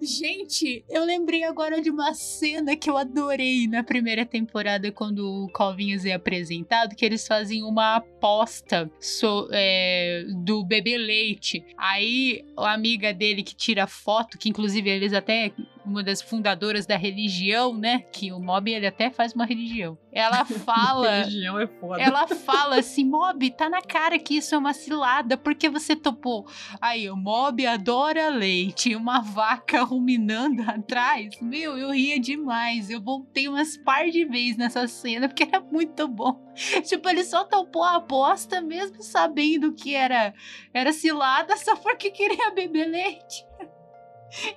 [0.02, 5.52] Gente, eu lembrei agora de uma cena que eu adorei na primeira temporada, quando o
[5.52, 11.64] Calvinhos é apresentado, que eles fazem uma aposta so- é, do bebê leite.
[11.78, 15.52] Aí a amiga dele que tira foto, que inclusive eles até
[15.86, 18.00] uma das fundadoras da religião, né?
[18.12, 19.98] Que o Mob ele até faz uma religião.
[20.12, 22.02] Ela fala Religião é foda.
[22.02, 26.48] ela fala assim, Mob, tá na cara que isso é uma cilada, porque você topou.
[26.80, 31.30] Aí, o Mob adora leite, e uma vaca ruminando atrás.
[31.42, 32.90] Meu, eu ria demais.
[32.90, 36.44] Eu voltei umas par de vezes nessa cena, porque era muito bom.
[36.84, 40.34] Tipo, ele só topou a aposta, mesmo sabendo que era,
[40.74, 43.46] era cilada, só porque queria beber leite.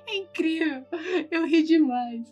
[0.07, 0.85] É incrível.
[1.31, 2.31] Eu ri demais.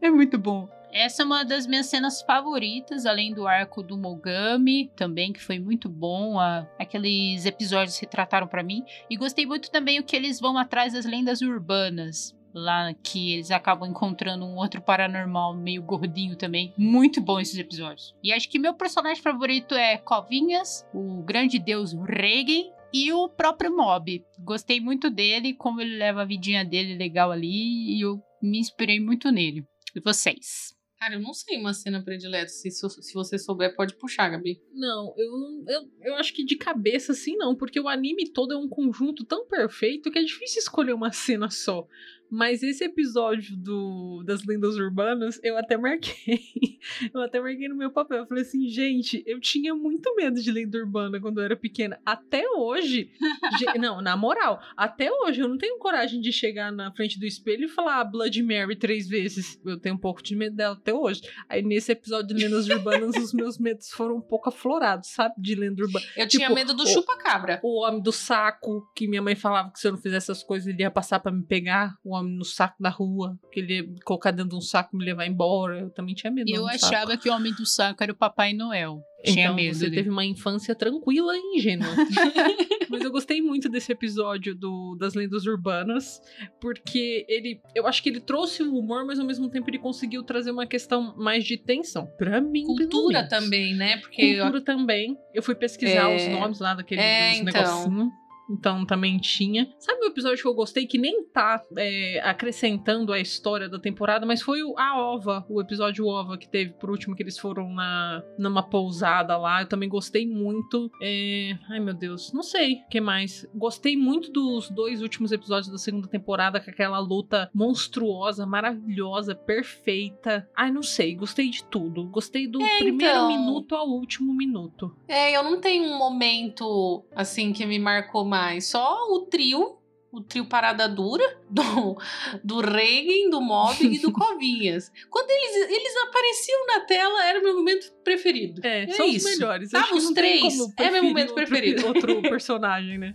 [0.00, 0.68] É muito bom.
[0.92, 5.58] Essa é uma das minhas cenas favoritas, além do arco do Mogami, também, que foi
[5.58, 6.38] muito bom.
[6.38, 8.84] a- aqueles episódios retrataram pra mim.
[9.08, 12.36] E gostei muito também o que eles vão atrás das lendas urbanas.
[12.54, 16.74] Lá que eles acabam encontrando um outro paranormal meio gordinho também.
[16.76, 18.14] Muito bom esses episódios.
[18.22, 22.70] E acho que meu personagem favorito é Covinhas, o grande deus Regen.
[22.92, 24.24] E o próprio Mob.
[24.40, 27.96] Gostei muito dele, como ele leva a vidinha dele legal ali.
[27.96, 29.64] E eu me inspirei muito nele.
[29.94, 30.74] E vocês?
[30.98, 32.48] Cara, eu não sei uma cena predileta.
[32.48, 34.60] Se, se você souber, pode puxar, Gabi.
[34.72, 38.52] Não, eu, não- eu, eu acho que de cabeça assim não, porque o anime todo
[38.54, 41.86] é um conjunto tão perfeito que é difícil escolher uma cena só.
[42.32, 46.40] Mas esse episódio do, das lendas urbanas, eu até marquei.
[47.14, 48.18] Eu até marquei no meu papel.
[48.18, 51.96] Eu falei assim, gente, eu tinha muito medo de lenda urbana quando eu era pequena.
[52.04, 53.10] Até hoje.
[53.78, 57.66] não, na moral, até hoje eu não tenho coragem de chegar na frente do espelho
[57.66, 59.60] e falar Blood Mary três vezes.
[59.64, 61.22] Eu tenho um pouco de medo dela até hoje.
[61.48, 65.34] Aí nesse episódio de lendas urbanas, os meus medos foram um pouco aflorados, sabe?
[65.38, 66.04] De lenda urbana.
[66.16, 67.60] Eu tinha Tipo, medo do chupa-cabra.
[67.62, 70.66] O homem do saco, que minha mãe falava que se eu não fizesse essas coisas
[70.66, 71.96] ele ia passar pra me pegar.
[72.04, 74.98] O homem no saco da rua, que ele ia colocar dentro de um saco e
[74.98, 75.80] me levar embora.
[75.80, 76.46] Eu também tinha medo.
[76.46, 76.94] do Eu homem do saco.
[76.94, 79.00] achava que o Homem do Saco era o Papai Noel.
[79.24, 79.96] Tinha então, medo você dele.
[79.96, 81.86] teve uma infância tranquila e ingênua.
[82.90, 86.20] Mas eu gostei muito desse episódio do, das lendas urbanas,
[86.60, 90.22] porque ele, eu acho que ele trouxe o humor, mas ao mesmo tempo ele conseguiu
[90.22, 92.06] trazer uma questão mais de tensão.
[92.18, 93.96] Pra mim, Cultura também, né?
[93.98, 95.16] Porque Cultura também.
[95.32, 96.16] Eu fui pesquisar É.
[96.16, 97.52] os nomes lá daquele É, dos então.
[97.62, 98.08] negocinhos.
[98.50, 99.72] Então também tinha.
[99.78, 104.26] Sabe o episódio que eu gostei que nem tá é, acrescentando a história da temporada,
[104.26, 107.72] mas foi o, a Ova, o episódio Ova que teve por último que eles foram
[107.72, 109.62] na numa pousada lá.
[109.62, 110.90] Eu também gostei muito.
[111.00, 113.46] É, ai meu Deus, não sei o que mais.
[113.54, 120.48] Gostei muito dos dois últimos episódios da segunda temporada com aquela luta monstruosa, maravilhosa, perfeita.
[120.56, 122.04] Ai não sei, gostei de tudo.
[122.08, 123.28] Gostei do primeiro então.
[123.28, 124.94] minuto ao último minuto.
[125.06, 128.66] É, eu não tenho um momento assim que me marcou mais.
[128.66, 129.78] Só o trio,
[130.10, 131.96] o trio Parada Dura, do,
[132.42, 134.90] do Reagan, do Mob e do Covinhas.
[135.10, 138.60] Quando eles, eles apareciam na tela, era o meu momento preferido.
[138.66, 139.26] É, É são isso.
[139.28, 139.70] os melhores.
[139.70, 140.54] Que os três.
[140.78, 141.86] É meu momento outro, preferido.
[141.88, 143.14] Outro personagem, né?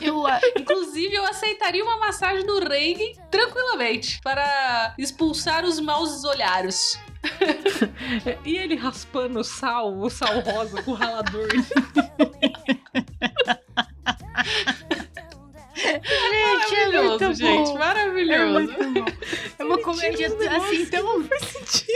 [0.00, 6.98] Eu, a- Inclusive, eu aceitaria uma massagem do Reagan tranquilamente para expulsar os maus olhares.
[8.44, 11.46] E ele raspando o sal, o sal rosa com o ralador.
[15.74, 17.68] Gente, é Maravilhoso, muito gente.
[17.68, 17.74] bom.
[17.74, 18.72] É Maravilhoso.
[18.92, 19.04] bom.
[19.58, 21.24] É uma comédia assim tão.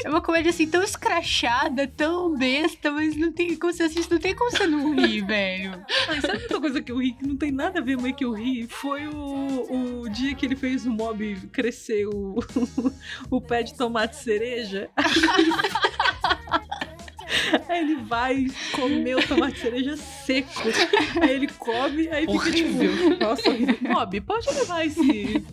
[0.05, 4.19] É uma comédia assim tão escrachada, tão besta, mas não tem como você assiste, não
[4.19, 5.85] tem como você não rir, velho.
[6.09, 8.25] Ai, sabe outra coisa que eu ri que não tem nada a ver, mas que
[8.25, 8.67] eu ri?
[8.67, 12.37] Foi o, o dia que ele fez o mob crescer o,
[13.31, 14.91] o pé de tomate cereja.
[17.69, 20.51] Aí ele vai comer o tomate cereja seco.
[21.21, 23.77] Aí ele come, aí fica tipo, nossa, horrível.
[23.83, 25.43] Mob, pode levar esse.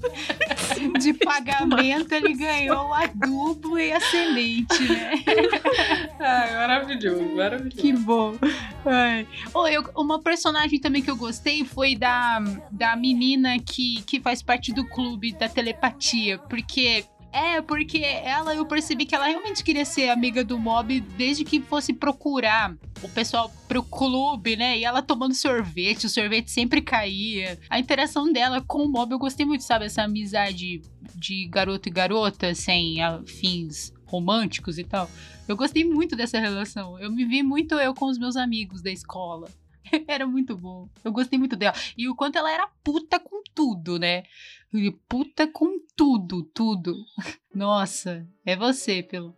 [0.99, 5.11] De pagamento, ele ganhou o adubo e a semente, né?
[6.19, 7.77] Ai, maravilhoso, maravilhoso.
[7.77, 8.35] Que bom.
[8.85, 9.27] Ai.
[9.53, 12.39] Oh, eu- uma personagem também que eu gostei foi da,
[12.71, 16.37] da menina que, que faz parte do clube da telepatia.
[16.37, 17.05] Porque.
[17.33, 21.59] É, porque ela, eu percebi que ela realmente queria ser amiga do mob desde que
[21.59, 24.77] fosse procurar o pessoal pro clube, né?
[24.77, 27.59] E ela tomando sorvete, o sorvete sempre caía.
[27.71, 29.85] A interação dela com o mob eu gostei muito, sabe?
[29.85, 30.83] Essa amizade
[31.15, 35.09] de garoto e garota, sem fins românticos e tal.
[35.47, 36.99] Eu gostei muito dessa relação.
[36.99, 39.49] Eu me vi muito eu com os meus amigos da escola.
[40.07, 40.87] Era muito bom.
[41.03, 41.75] Eu gostei muito dela.
[41.97, 44.23] E o quanto ela era puta com tudo, né?
[44.73, 46.95] E Puta com tudo, tudo.
[47.53, 49.35] Nossa, é você, pelo.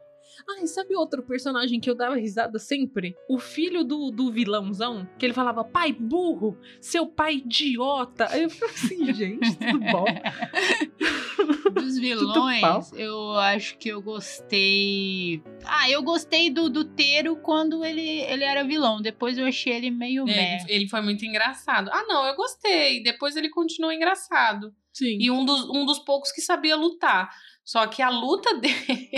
[0.50, 3.16] Ai, sabe outro personagem que eu dava risada sempre?
[3.30, 8.28] O filho do, do vilãozão, que ele falava, pai burro, seu pai idiota.
[8.30, 10.06] Aí eu ficava assim, gente, tudo bom?
[11.74, 15.42] Dos vilões, eu acho que eu gostei.
[15.66, 19.02] Ah, eu gostei do, do Teiro quando ele, ele era vilão.
[19.02, 20.58] Depois eu achei ele meio É, meh.
[20.64, 21.90] ele, ele foi muito engraçado.
[21.94, 23.02] Ah, não, eu gostei.
[23.04, 24.74] Depois ele continuou engraçado.
[24.96, 25.18] Sim.
[25.20, 27.30] E um dos, um dos poucos que sabia lutar.
[27.66, 29.10] Só que a luta dele,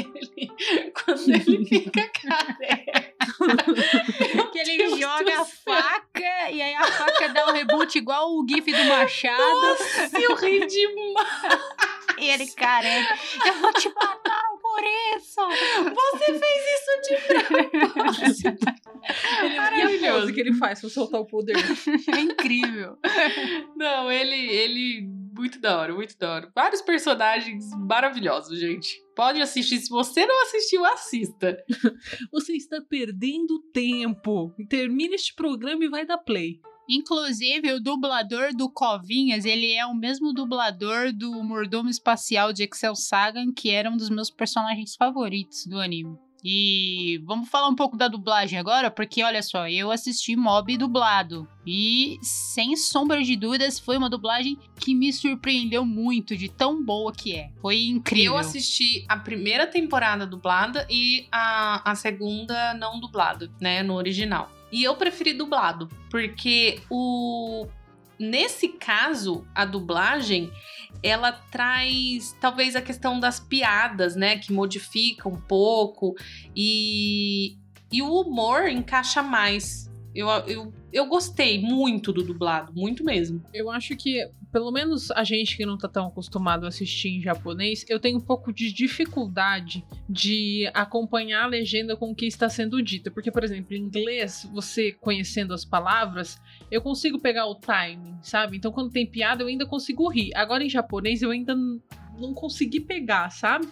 [1.03, 3.17] quando ele fica careca.
[4.51, 8.71] Que ele joga a faca e aí a faca dá um reboot igual o GIF
[8.71, 9.38] do Machado.
[9.38, 11.61] Nossa, eu ri demais.
[12.17, 13.17] E ele careca.
[13.45, 14.84] Eu vou te matar por
[15.17, 15.41] isso.
[15.93, 17.15] Você fez isso de
[17.78, 18.47] propósito.
[19.43, 20.19] Ele, a Maravilhoso.
[20.21, 21.55] pose que ele faz pra soltar o poder?
[22.15, 22.97] É incrível.
[23.75, 25.16] Não, ele, ele.
[25.38, 26.51] Muito da hora, muito da hora.
[26.55, 28.99] Vários personagens maravilhosos, gente.
[29.15, 29.79] Pode assistir.
[29.79, 31.57] Se você não assistiu, assista.
[32.31, 34.53] Você está perdendo tempo.
[34.67, 36.59] Termina este programa e vai dar play.
[36.89, 42.95] Inclusive, o dublador do Covinhas, ele é o mesmo dublador do Mordomo Espacial de Excel
[42.95, 46.17] Sagan, que era um dos meus personagens favoritos do anime.
[46.43, 51.47] E vamos falar um pouco da dublagem agora, porque olha só, eu assisti Mob dublado.
[51.65, 57.11] E sem sombra de dúvidas, foi uma dublagem que me surpreendeu muito de tão boa
[57.11, 57.49] que é.
[57.61, 58.33] Foi incrível.
[58.33, 63.83] Eu assisti a primeira temporada dublada e a, a segunda não dublada, né?
[63.83, 64.51] No original.
[64.71, 67.67] E eu preferi dublado, porque o.
[68.19, 70.51] nesse caso, a dublagem
[71.01, 76.15] ela traz talvez a questão das piadas, né, que modifica um pouco
[76.55, 77.57] e,
[77.91, 79.87] e o humor encaixa mais.
[80.13, 83.43] Eu, eu, eu gostei muito do dublado, muito mesmo.
[83.53, 87.21] Eu acho que, pelo menos a gente que não tá tão acostumado a assistir em
[87.21, 92.49] japonês, eu tenho um pouco de dificuldade de acompanhar a legenda com o que está
[92.49, 93.11] sendo dito.
[93.11, 96.39] Porque, por exemplo, em inglês, você conhecendo as palavras,
[96.71, 98.57] eu consigo pegar o timing, sabe?
[98.57, 100.31] Então, quando tem piada, eu ainda consigo rir.
[100.35, 101.55] Agora, em japonês, eu ainda
[102.18, 103.68] não consegui pegar, sabe?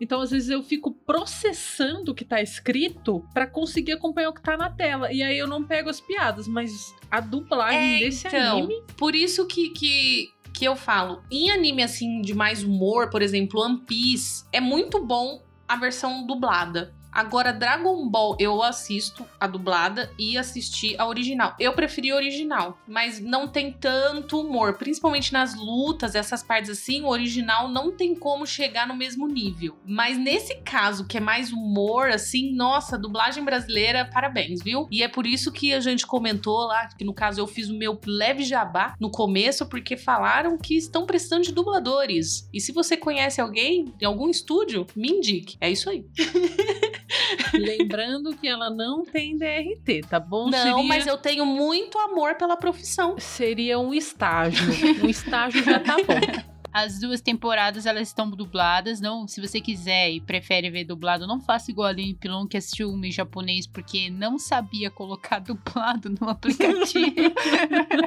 [0.00, 4.42] Então, às vezes, eu fico processando o que tá escrito pra conseguir acompanhar o que
[4.42, 5.12] tá na tela.
[5.12, 8.82] E aí eu não pego as piadas, mas a dublagem desse então, anime.
[8.96, 13.60] por isso que, que, que eu falo, em anime assim de mais humor, por exemplo,
[13.60, 16.94] One Piece, é muito bom a versão dublada.
[17.12, 21.54] Agora, Dragon Ball, eu assisto a dublada e assisti a original.
[21.58, 24.74] Eu preferi a original, mas não tem tanto humor.
[24.74, 29.76] Principalmente nas lutas, essas partes assim, o original não tem como chegar no mesmo nível.
[29.84, 34.86] Mas nesse caso, que é mais humor, assim, nossa, dublagem brasileira, parabéns, viu?
[34.90, 37.76] E é por isso que a gente comentou lá, que no caso eu fiz o
[37.76, 42.48] meu leve jabá no começo, porque falaram que estão precisando de dubladores.
[42.52, 45.56] E se você conhece alguém em algum estúdio, me indique.
[45.60, 46.04] É isso aí.
[47.54, 50.50] Lembrando que ela não tem DRT, tá bom?
[50.50, 53.16] Não, seria, mas eu tenho muito amor pela profissão.
[53.18, 54.66] seria um estágio.
[55.02, 56.50] Um estágio já tá bom.
[56.72, 59.00] As duas temporadas elas estão dubladas.
[59.00, 62.56] Não, se você quiser e prefere ver dublado, não faça igual a Aline Pilon que
[62.56, 67.32] assistiu um em japonês porque não sabia colocar dublado no aplicativo.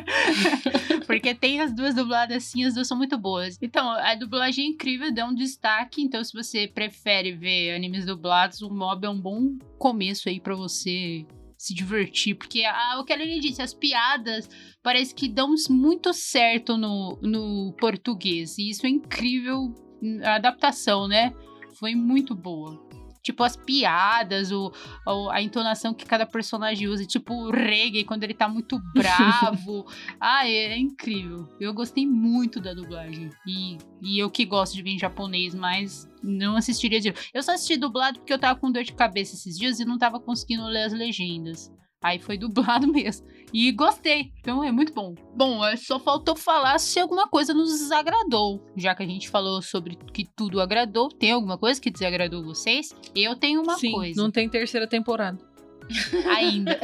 [1.05, 3.57] porque tem as duas dubladas assim, as duas são muito boas.
[3.61, 6.01] Então, a dublagem é incrível, dá um destaque.
[6.01, 10.55] Então, se você prefere ver animes dublados, o Mob é um bom começo aí pra
[10.55, 11.26] você
[11.64, 14.49] se divertir, porque ah, o que a Aline disse, as piadas
[14.84, 18.57] parece que dão muito certo no, no português.
[18.57, 19.74] E isso é incrível.
[20.26, 21.34] A adaptação, né?
[21.76, 22.86] Foi muito boa.
[23.24, 24.71] Tipo, as piadas, o,
[25.32, 27.05] a entonação que cada personagem usa.
[27.05, 29.88] Tipo, o reggae quando ele tá muito bravo.
[30.19, 31.47] ah, é, é incrível.
[31.59, 33.30] Eu gostei muito da dublagem.
[33.47, 37.53] E, e eu que gosto de ver em japonês, mas não assistiria de Eu só
[37.53, 40.65] assisti dublado porque eu tava com dor de cabeça esses dias e não tava conseguindo
[40.65, 41.71] ler as legendas.
[42.04, 43.26] Aí foi dublado mesmo.
[43.54, 44.32] E gostei.
[44.39, 45.16] Então é muito bom.
[45.36, 48.62] Bom, é, só faltou falar se alguma coisa nos desagradou.
[48.76, 51.08] Já que a gente falou sobre que tudo agradou.
[51.08, 52.93] Tem alguma coisa que desagradou vocês?
[53.16, 55.39] Eu tenho uma Sim, coisa não tem terceira temporada.
[56.36, 56.80] ainda.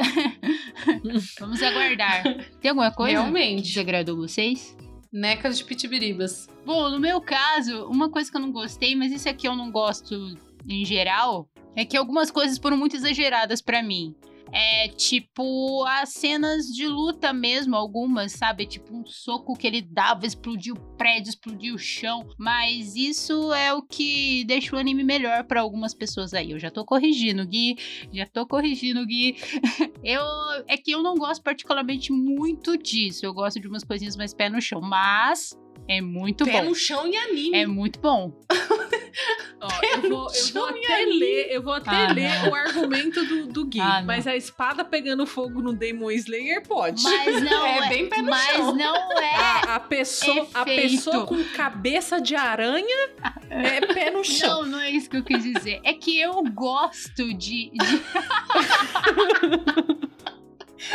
[1.38, 2.22] Vamos aguardar.
[2.60, 3.68] Tem alguma coisa que Realmente.
[3.68, 4.76] desagradou vocês?
[5.12, 6.48] Necas de pitibiribas.
[6.64, 9.70] Bom, no meu caso, uma coisa que eu não gostei, mas isso aqui eu não
[9.70, 10.36] gosto
[10.68, 14.14] em geral, é que algumas coisas foram muito exageradas pra mim.
[14.52, 18.66] É tipo as cenas de luta mesmo, algumas, sabe?
[18.66, 22.28] Tipo um soco que ele dava, explodiu o prédio, explodiu o chão.
[22.38, 26.50] Mas isso é o que deixa o anime melhor pra algumas pessoas aí.
[26.50, 27.76] Eu já tô corrigindo, Gui.
[28.12, 29.36] Já tô corrigindo, Gui.
[30.02, 30.22] eu
[30.66, 33.24] é que eu não gosto particularmente muito disso.
[33.24, 35.56] Eu gosto de umas coisinhas mais pé no chão, mas
[35.88, 36.68] é muito Pé bom.
[36.68, 37.56] no chão e anime.
[37.56, 38.32] É muito bom.
[39.60, 42.50] Ó, eu vou, eu vou até ler, eu vou até Ah, ler não.
[42.50, 43.80] o argumento do, do Gui.
[43.80, 47.02] Ah, mas a espada pegando fogo no Demon Slayer pode.
[47.02, 48.74] Mas não É é, bem pé no mas chão.
[48.74, 49.34] não é.
[49.36, 53.08] A, a pessoa, a pessoa com cabeça de aranha
[53.50, 54.62] é pé no chão.
[54.62, 55.80] Não, não é isso que eu quis dizer.
[55.84, 57.70] É que eu gosto de.
[57.70, 57.72] de-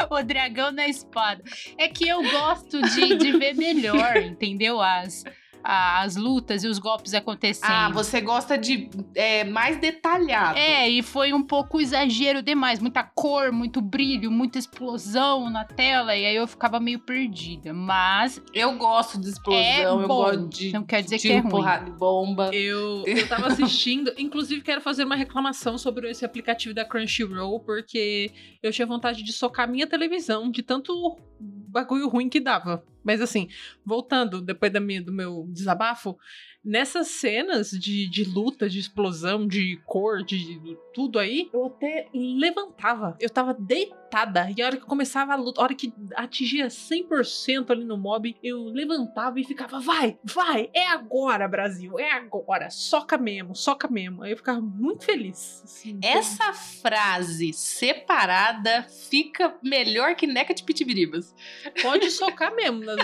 [0.09, 1.43] o dragão na espada.
[1.78, 4.82] É que eu gosto de, de ver melhor, entendeu?
[4.82, 5.24] As,
[5.68, 7.72] as lutas e os golpes acontecendo.
[7.72, 10.57] Ah, você gosta de é, mais detalhado.
[10.59, 12.80] É, e foi um pouco exagero demais.
[12.80, 16.16] Muita cor, muito brilho, muita explosão na tela.
[16.16, 17.74] E aí eu ficava meio perdida.
[17.74, 20.07] Mas Eu gosto de explosão, é eu bom.
[20.07, 21.49] gosto de não quer dizer que é ruim.
[21.49, 22.51] porrada bomba.
[22.53, 28.32] Eu, eu tava assistindo, inclusive quero fazer uma reclamação sobre esse aplicativo da Crunchyroll, porque
[28.61, 32.84] eu tinha vontade de socar minha televisão de tanto bagulho ruim que dava.
[33.06, 33.47] Mas assim,
[33.86, 36.18] voltando depois da minha, do meu desabafo,
[36.66, 40.60] nessas cenas de, de luta, de explosão, de cor, de
[40.93, 43.16] tudo aí, eu até levantava.
[43.20, 44.49] Eu tava deitada.
[44.58, 48.36] E a hora que começava a luta, a hora que atingia 100% ali no mob,
[48.41, 52.70] eu levantava e ficava, vai, vai, é agora, Brasil, é agora.
[52.72, 54.24] Soca mesmo, soca mesmo.
[54.24, 55.62] Aí eu ficava muito feliz.
[55.64, 61.36] assim, Essa frase separada fica melhor que neca de pitibiribas.
[61.82, 62.80] Pode socar mesmo.
[62.80, 62.94] Nas...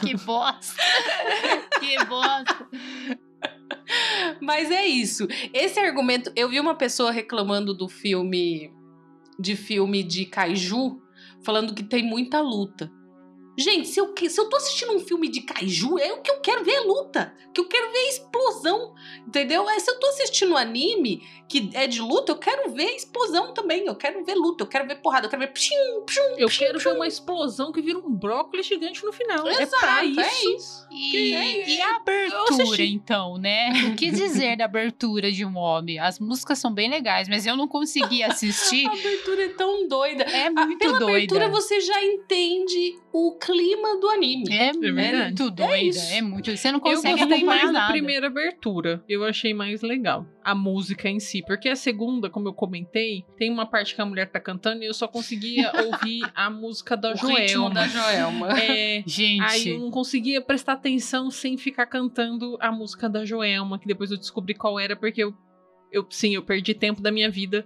[0.00, 0.82] Que bosta!
[1.80, 2.68] que bosta!
[4.40, 5.26] Mas é isso.
[5.52, 8.72] Esse argumento, eu vi uma pessoa reclamando do filme
[9.38, 11.02] de filme de kaiju
[11.44, 12.90] falando que tem muita luta.
[13.56, 16.40] Gente, se eu, se eu tô assistindo um filme de kaiju, é o que eu
[16.40, 17.32] quero ver é luta.
[17.48, 18.94] O que eu quero ver é explosão.
[19.26, 19.68] Entendeu?
[19.68, 23.54] É, se eu tô assistindo um anime que é de luta, eu quero ver explosão
[23.54, 23.86] também.
[23.86, 25.74] Eu quero ver luta, eu quero ver porrada, eu quero ver pshim,
[26.04, 26.96] pshim, Eu pshim, quero ver pshim.
[26.96, 29.46] uma explosão que vira um brócolis gigante no final.
[29.46, 30.56] é Exato, pra é isso.
[30.56, 30.86] isso.
[30.90, 33.70] E, é e a abertura, então, né?
[33.94, 35.96] O que dizer da abertura de Mob?
[35.98, 38.86] As músicas são bem legais, mas eu não consegui assistir.
[38.88, 40.24] A abertura é tão doida.
[40.24, 41.12] É muito Pela doida.
[41.16, 44.52] abertura você já entende o clima do anime.
[44.52, 45.40] É, verdade.
[45.40, 45.78] muito doida.
[45.78, 46.12] isso.
[46.12, 46.56] É, muito.
[46.56, 47.92] Você não Eu consegue gostei acompanhar mais da nada.
[47.92, 49.04] primeira abertura.
[49.08, 50.26] Eu achei mais legal.
[50.42, 51.40] A música em si.
[51.46, 54.86] Porque a segunda, como eu comentei, tem uma parte que a mulher tá cantando e
[54.86, 57.70] eu só conseguia ouvir a música da o ritmo Joelma.
[57.70, 58.60] da Joelma.
[58.60, 63.78] É, Gente, Aí eu não conseguia prestar atenção sem ficar cantando a música da Joelma,
[63.78, 65.32] que depois eu descobri qual era, porque eu,
[65.92, 67.64] eu sim, eu perdi tempo da minha vida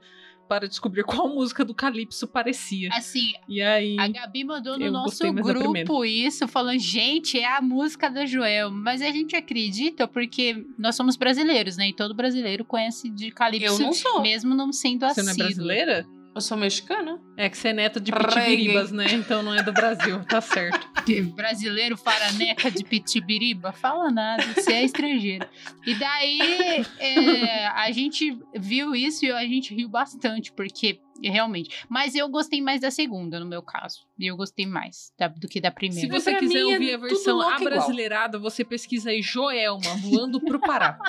[0.49, 2.89] para descobrir qual música do Calypso parecia.
[2.93, 3.97] assim, E aí.
[3.99, 8.71] a Gabi mandou no nosso grupo isso, falando, gente, é a música da Joel.
[8.71, 11.89] Mas a gente acredita porque nós somos brasileiros, né?
[11.89, 14.23] E todo brasileiro conhece de Calypso, Eu não sou.
[14.23, 15.25] mesmo não sendo Você assíduo.
[15.27, 16.07] não é brasileira?
[16.39, 17.21] Eu sou mexicana.
[17.37, 19.07] É que você é neta de pitibiribas, né?
[19.11, 20.89] Então não é do Brasil, tá certo.
[21.05, 23.73] Que Brasileiro faraneca de pitibiriba?
[23.73, 25.45] Fala nada, você é estrangeiro.
[25.85, 31.85] E daí é, a gente viu isso e a gente riu bastante, porque realmente.
[31.89, 34.07] Mas eu gostei mais da segunda, no meu caso.
[34.17, 36.21] Eu gostei mais da- do que da Se primeira.
[36.21, 37.51] você pra quiser é ouvir a tudo versão igual.
[37.57, 41.01] abrasileirada, você pesquisa aí Joelma, voando pro Pará.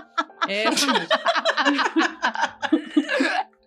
[0.47, 1.19] É essa música.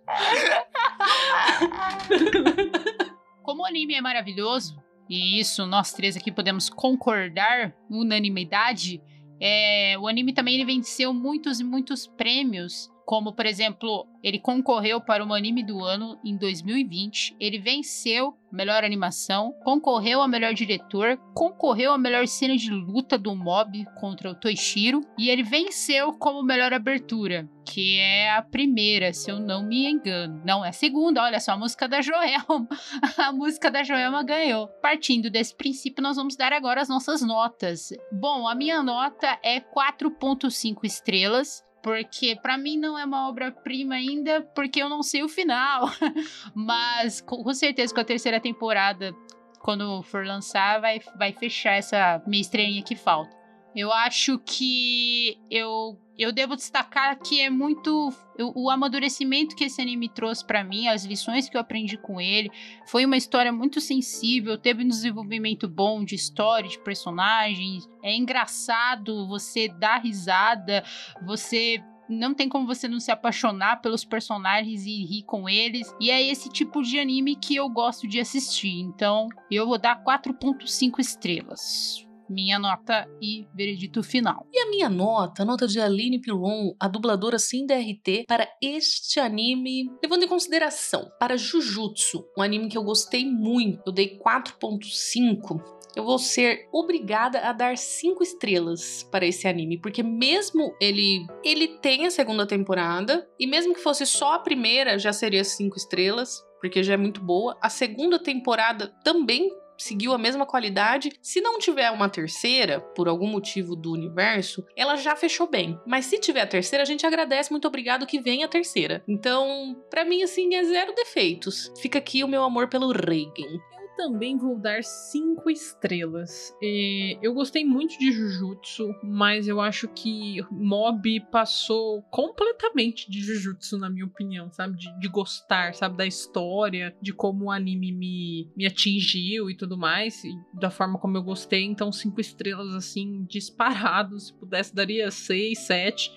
[3.43, 9.01] Como o anime é maravilhoso, e isso nós três aqui podemos concordar, unanimidade,
[9.39, 12.91] é, o anime também venceu muitos e muitos prêmios.
[13.05, 17.35] Como, por exemplo, ele concorreu para o anime do ano em 2020.
[17.39, 23.35] Ele venceu melhor animação, concorreu a melhor diretor, concorreu a melhor cena de luta do
[23.35, 25.01] mob contra o Toishiro.
[25.17, 30.41] E ele venceu como melhor abertura, que é a primeira, se eu não me engano.
[30.45, 32.67] Não, é a segunda, olha só, a música da Joelma.
[33.17, 34.67] A música da Joelma ganhou.
[34.81, 37.89] Partindo desse princípio, nós vamos dar agora as nossas notas.
[38.11, 41.63] Bom, a minha nota é 4.5 estrelas.
[41.83, 45.91] Porque pra mim não é uma obra-prima ainda, porque eu não sei o final.
[46.55, 49.13] Mas com com certeza com a terceira temporada,
[49.59, 53.35] quando for lançar, vai, vai fechar essa minha estrelinha que falta.
[53.75, 59.81] Eu acho que eu, eu devo destacar que é muito o, o amadurecimento que esse
[59.81, 62.51] anime trouxe pra mim, as lições que eu aprendi com ele.
[62.85, 67.87] Foi uma história muito sensível, teve um desenvolvimento bom de história, de personagens.
[68.03, 70.83] É engraçado, você dá risada,
[71.25, 75.93] você não tem como você não se apaixonar pelos personagens e rir com eles.
[75.99, 78.79] E é esse tipo de anime que eu gosto de assistir.
[78.79, 82.05] Então, eu vou dar 4.5 estrelas.
[82.33, 84.47] Minha nota e veredito final.
[84.51, 89.19] E a minha nota, a nota de Aline Pilon, a dubladora sem DRT, para este
[89.19, 95.61] anime, levando em consideração, para Jujutsu, um anime que eu gostei muito, eu dei 4.5.
[95.95, 101.67] Eu vou ser obrigada a dar 5 estrelas para esse anime, porque mesmo ele ele
[101.67, 106.43] tem a segunda temporada, e mesmo que fosse só a primeira, já seria 5 estrelas,
[106.59, 107.55] porque já é muito boa.
[107.61, 111.11] A segunda temporada também seguiu a mesma qualidade.
[111.21, 115.79] Se não tiver uma terceira, por algum motivo do universo, ela já fechou bem.
[115.85, 119.03] Mas se tiver a terceira, a gente agradece, muito obrigado que venha a terceira.
[119.07, 121.71] Então, pra mim, assim, é zero defeitos.
[121.81, 123.61] Fica aqui o meu amor pelo Reigen.
[123.95, 126.55] Também vou dar cinco estrelas.
[126.61, 133.77] É, eu gostei muito de Jujutsu, mas eu acho que Mob passou completamente de Jujutsu,
[133.77, 134.77] na minha opinião, sabe?
[134.77, 135.95] De, de gostar, sabe?
[135.95, 140.97] Da história, de como o anime me, me atingiu e tudo mais, e da forma
[140.97, 141.63] como eu gostei.
[141.63, 144.27] Então, cinco estrelas, assim, disparados.
[144.27, 146.11] Se pudesse, daria seis, sete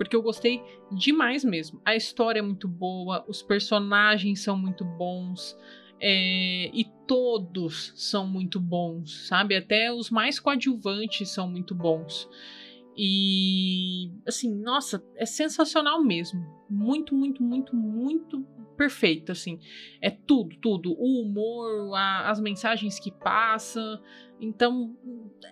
[0.00, 1.78] porque eu gostei demais mesmo.
[1.84, 5.54] A história é muito boa, os personagens são muito bons.
[6.00, 9.54] É, e todos são muito bons, sabe?
[9.54, 12.28] Até os mais coadjuvantes são muito bons.
[12.96, 16.40] E assim, nossa, é sensacional mesmo.
[16.68, 18.46] Muito, muito, muito, muito
[18.80, 19.58] perfeito, assim.
[20.00, 20.92] É tudo, tudo.
[20.98, 24.00] O humor, a- as mensagens que passa.
[24.40, 24.96] Então,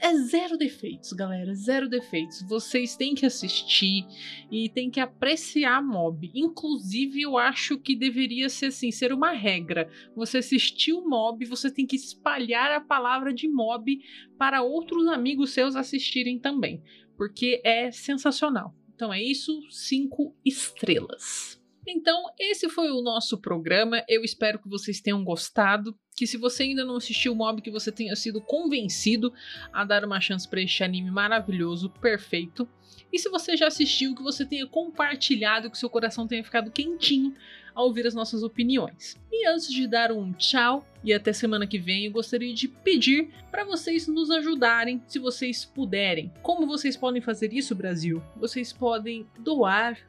[0.01, 1.55] é zero defeitos, galera.
[1.55, 2.41] Zero defeitos.
[2.49, 4.07] Vocês têm que assistir
[4.51, 6.31] e têm que apreciar Mob.
[6.35, 9.91] Inclusive, eu acho que deveria ser assim, ser uma regra.
[10.17, 13.99] Você assistiu Mob, você tem que espalhar a palavra de Mob
[14.39, 16.83] para outros amigos seus assistirem também,
[17.15, 18.75] porque é sensacional.
[18.95, 21.58] Então é isso, cinco estrelas.
[21.91, 24.05] Então, esse foi o nosso programa.
[24.07, 25.99] Eu espero que vocês tenham gostado.
[26.15, 29.33] Que se você ainda não assistiu o Mob, que você tenha sido convencido
[29.73, 32.69] a dar uma chance para este anime maravilhoso, perfeito.
[33.11, 37.35] E se você já assistiu, que você tenha compartilhado, que seu coração tenha ficado quentinho
[37.75, 39.17] ao ouvir as nossas opiniões.
[39.33, 43.33] E antes de dar um tchau e até semana que vem, eu gostaria de pedir
[43.51, 46.31] para vocês nos ajudarem, se vocês puderem.
[46.43, 48.23] Como vocês podem fazer isso, Brasil?
[48.37, 50.08] Vocês podem doar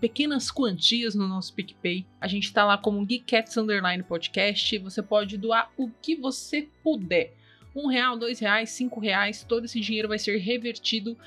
[0.00, 2.06] pequenas quantias no nosso PicPay.
[2.20, 4.78] A gente tá lá como Geekcats Underline Podcast.
[4.78, 7.34] Você pode doar o que você puder.
[7.74, 11.18] Um real, dois reais, cinco reais, todo esse dinheiro vai ser revertido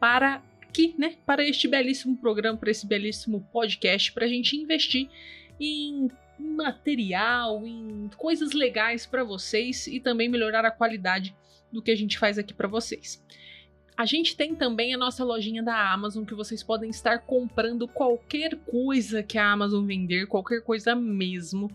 [0.00, 1.16] para aqui, né?
[1.26, 5.08] Para este belíssimo programa, para esse belíssimo podcast, para a gente investir
[5.60, 6.08] em
[6.38, 11.36] material, em coisas legais para vocês e também melhorar a qualidade
[11.70, 13.22] do que a gente faz aqui para vocês.
[14.02, 18.56] A gente tem também a nossa lojinha da Amazon que vocês podem estar comprando qualquer
[18.56, 21.70] coisa que a Amazon vender, qualquer coisa mesmo.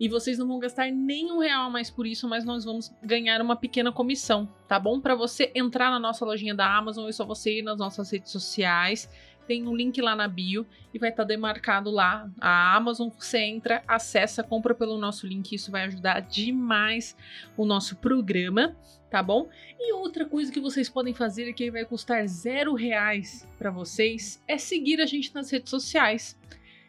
[0.00, 2.90] E vocês não vão gastar nem um real a mais por isso, mas nós vamos
[3.02, 5.02] ganhar uma pequena comissão, tá bom?
[5.02, 8.32] Para você entrar na nossa lojinha da Amazon, é só você ir nas nossas redes
[8.32, 9.10] sociais.
[9.46, 13.10] Tem um link lá na bio e vai estar tá demarcado lá a Amazon.
[13.18, 15.54] Você entra, acessa, compra pelo nosso link.
[15.54, 17.14] Isso vai ajudar demais
[17.54, 18.74] o nosso programa,
[19.10, 19.48] tá bom?
[19.78, 24.58] E outra coisa que vocês podem fazer que vai custar zero reais para vocês é
[24.58, 26.38] seguir a gente nas redes sociais.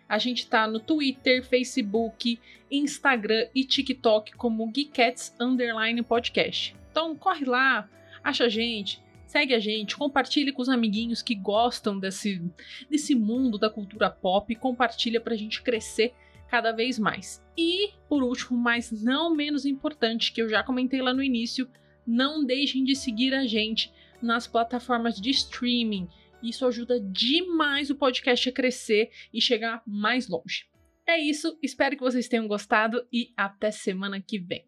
[0.08, 2.40] A gente tá no Twitter, Facebook,
[2.72, 6.76] Instagram e TikTok como Geekettes Underline Podcast.
[6.92, 7.90] Então corre lá,
[8.24, 12.42] acha a gente, segue a gente, compartilha com os amiguinhos que gostam desse,
[12.90, 16.14] desse mundo da cultura pop, compartilha pra gente crescer
[16.48, 17.44] cada vez mais.
[17.58, 21.68] E, por último, mas não menos importante, que eu já comentei lá no início,
[22.08, 23.92] não deixem de seguir a gente
[24.22, 26.08] nas plataformas de streaming.
[26.42, 30.66] Isso ajuda demais o podcast a crescer e chegar mais longe.
[31.06, 34.66] É isso, espero que vocês tenham gostado e até semana que vem.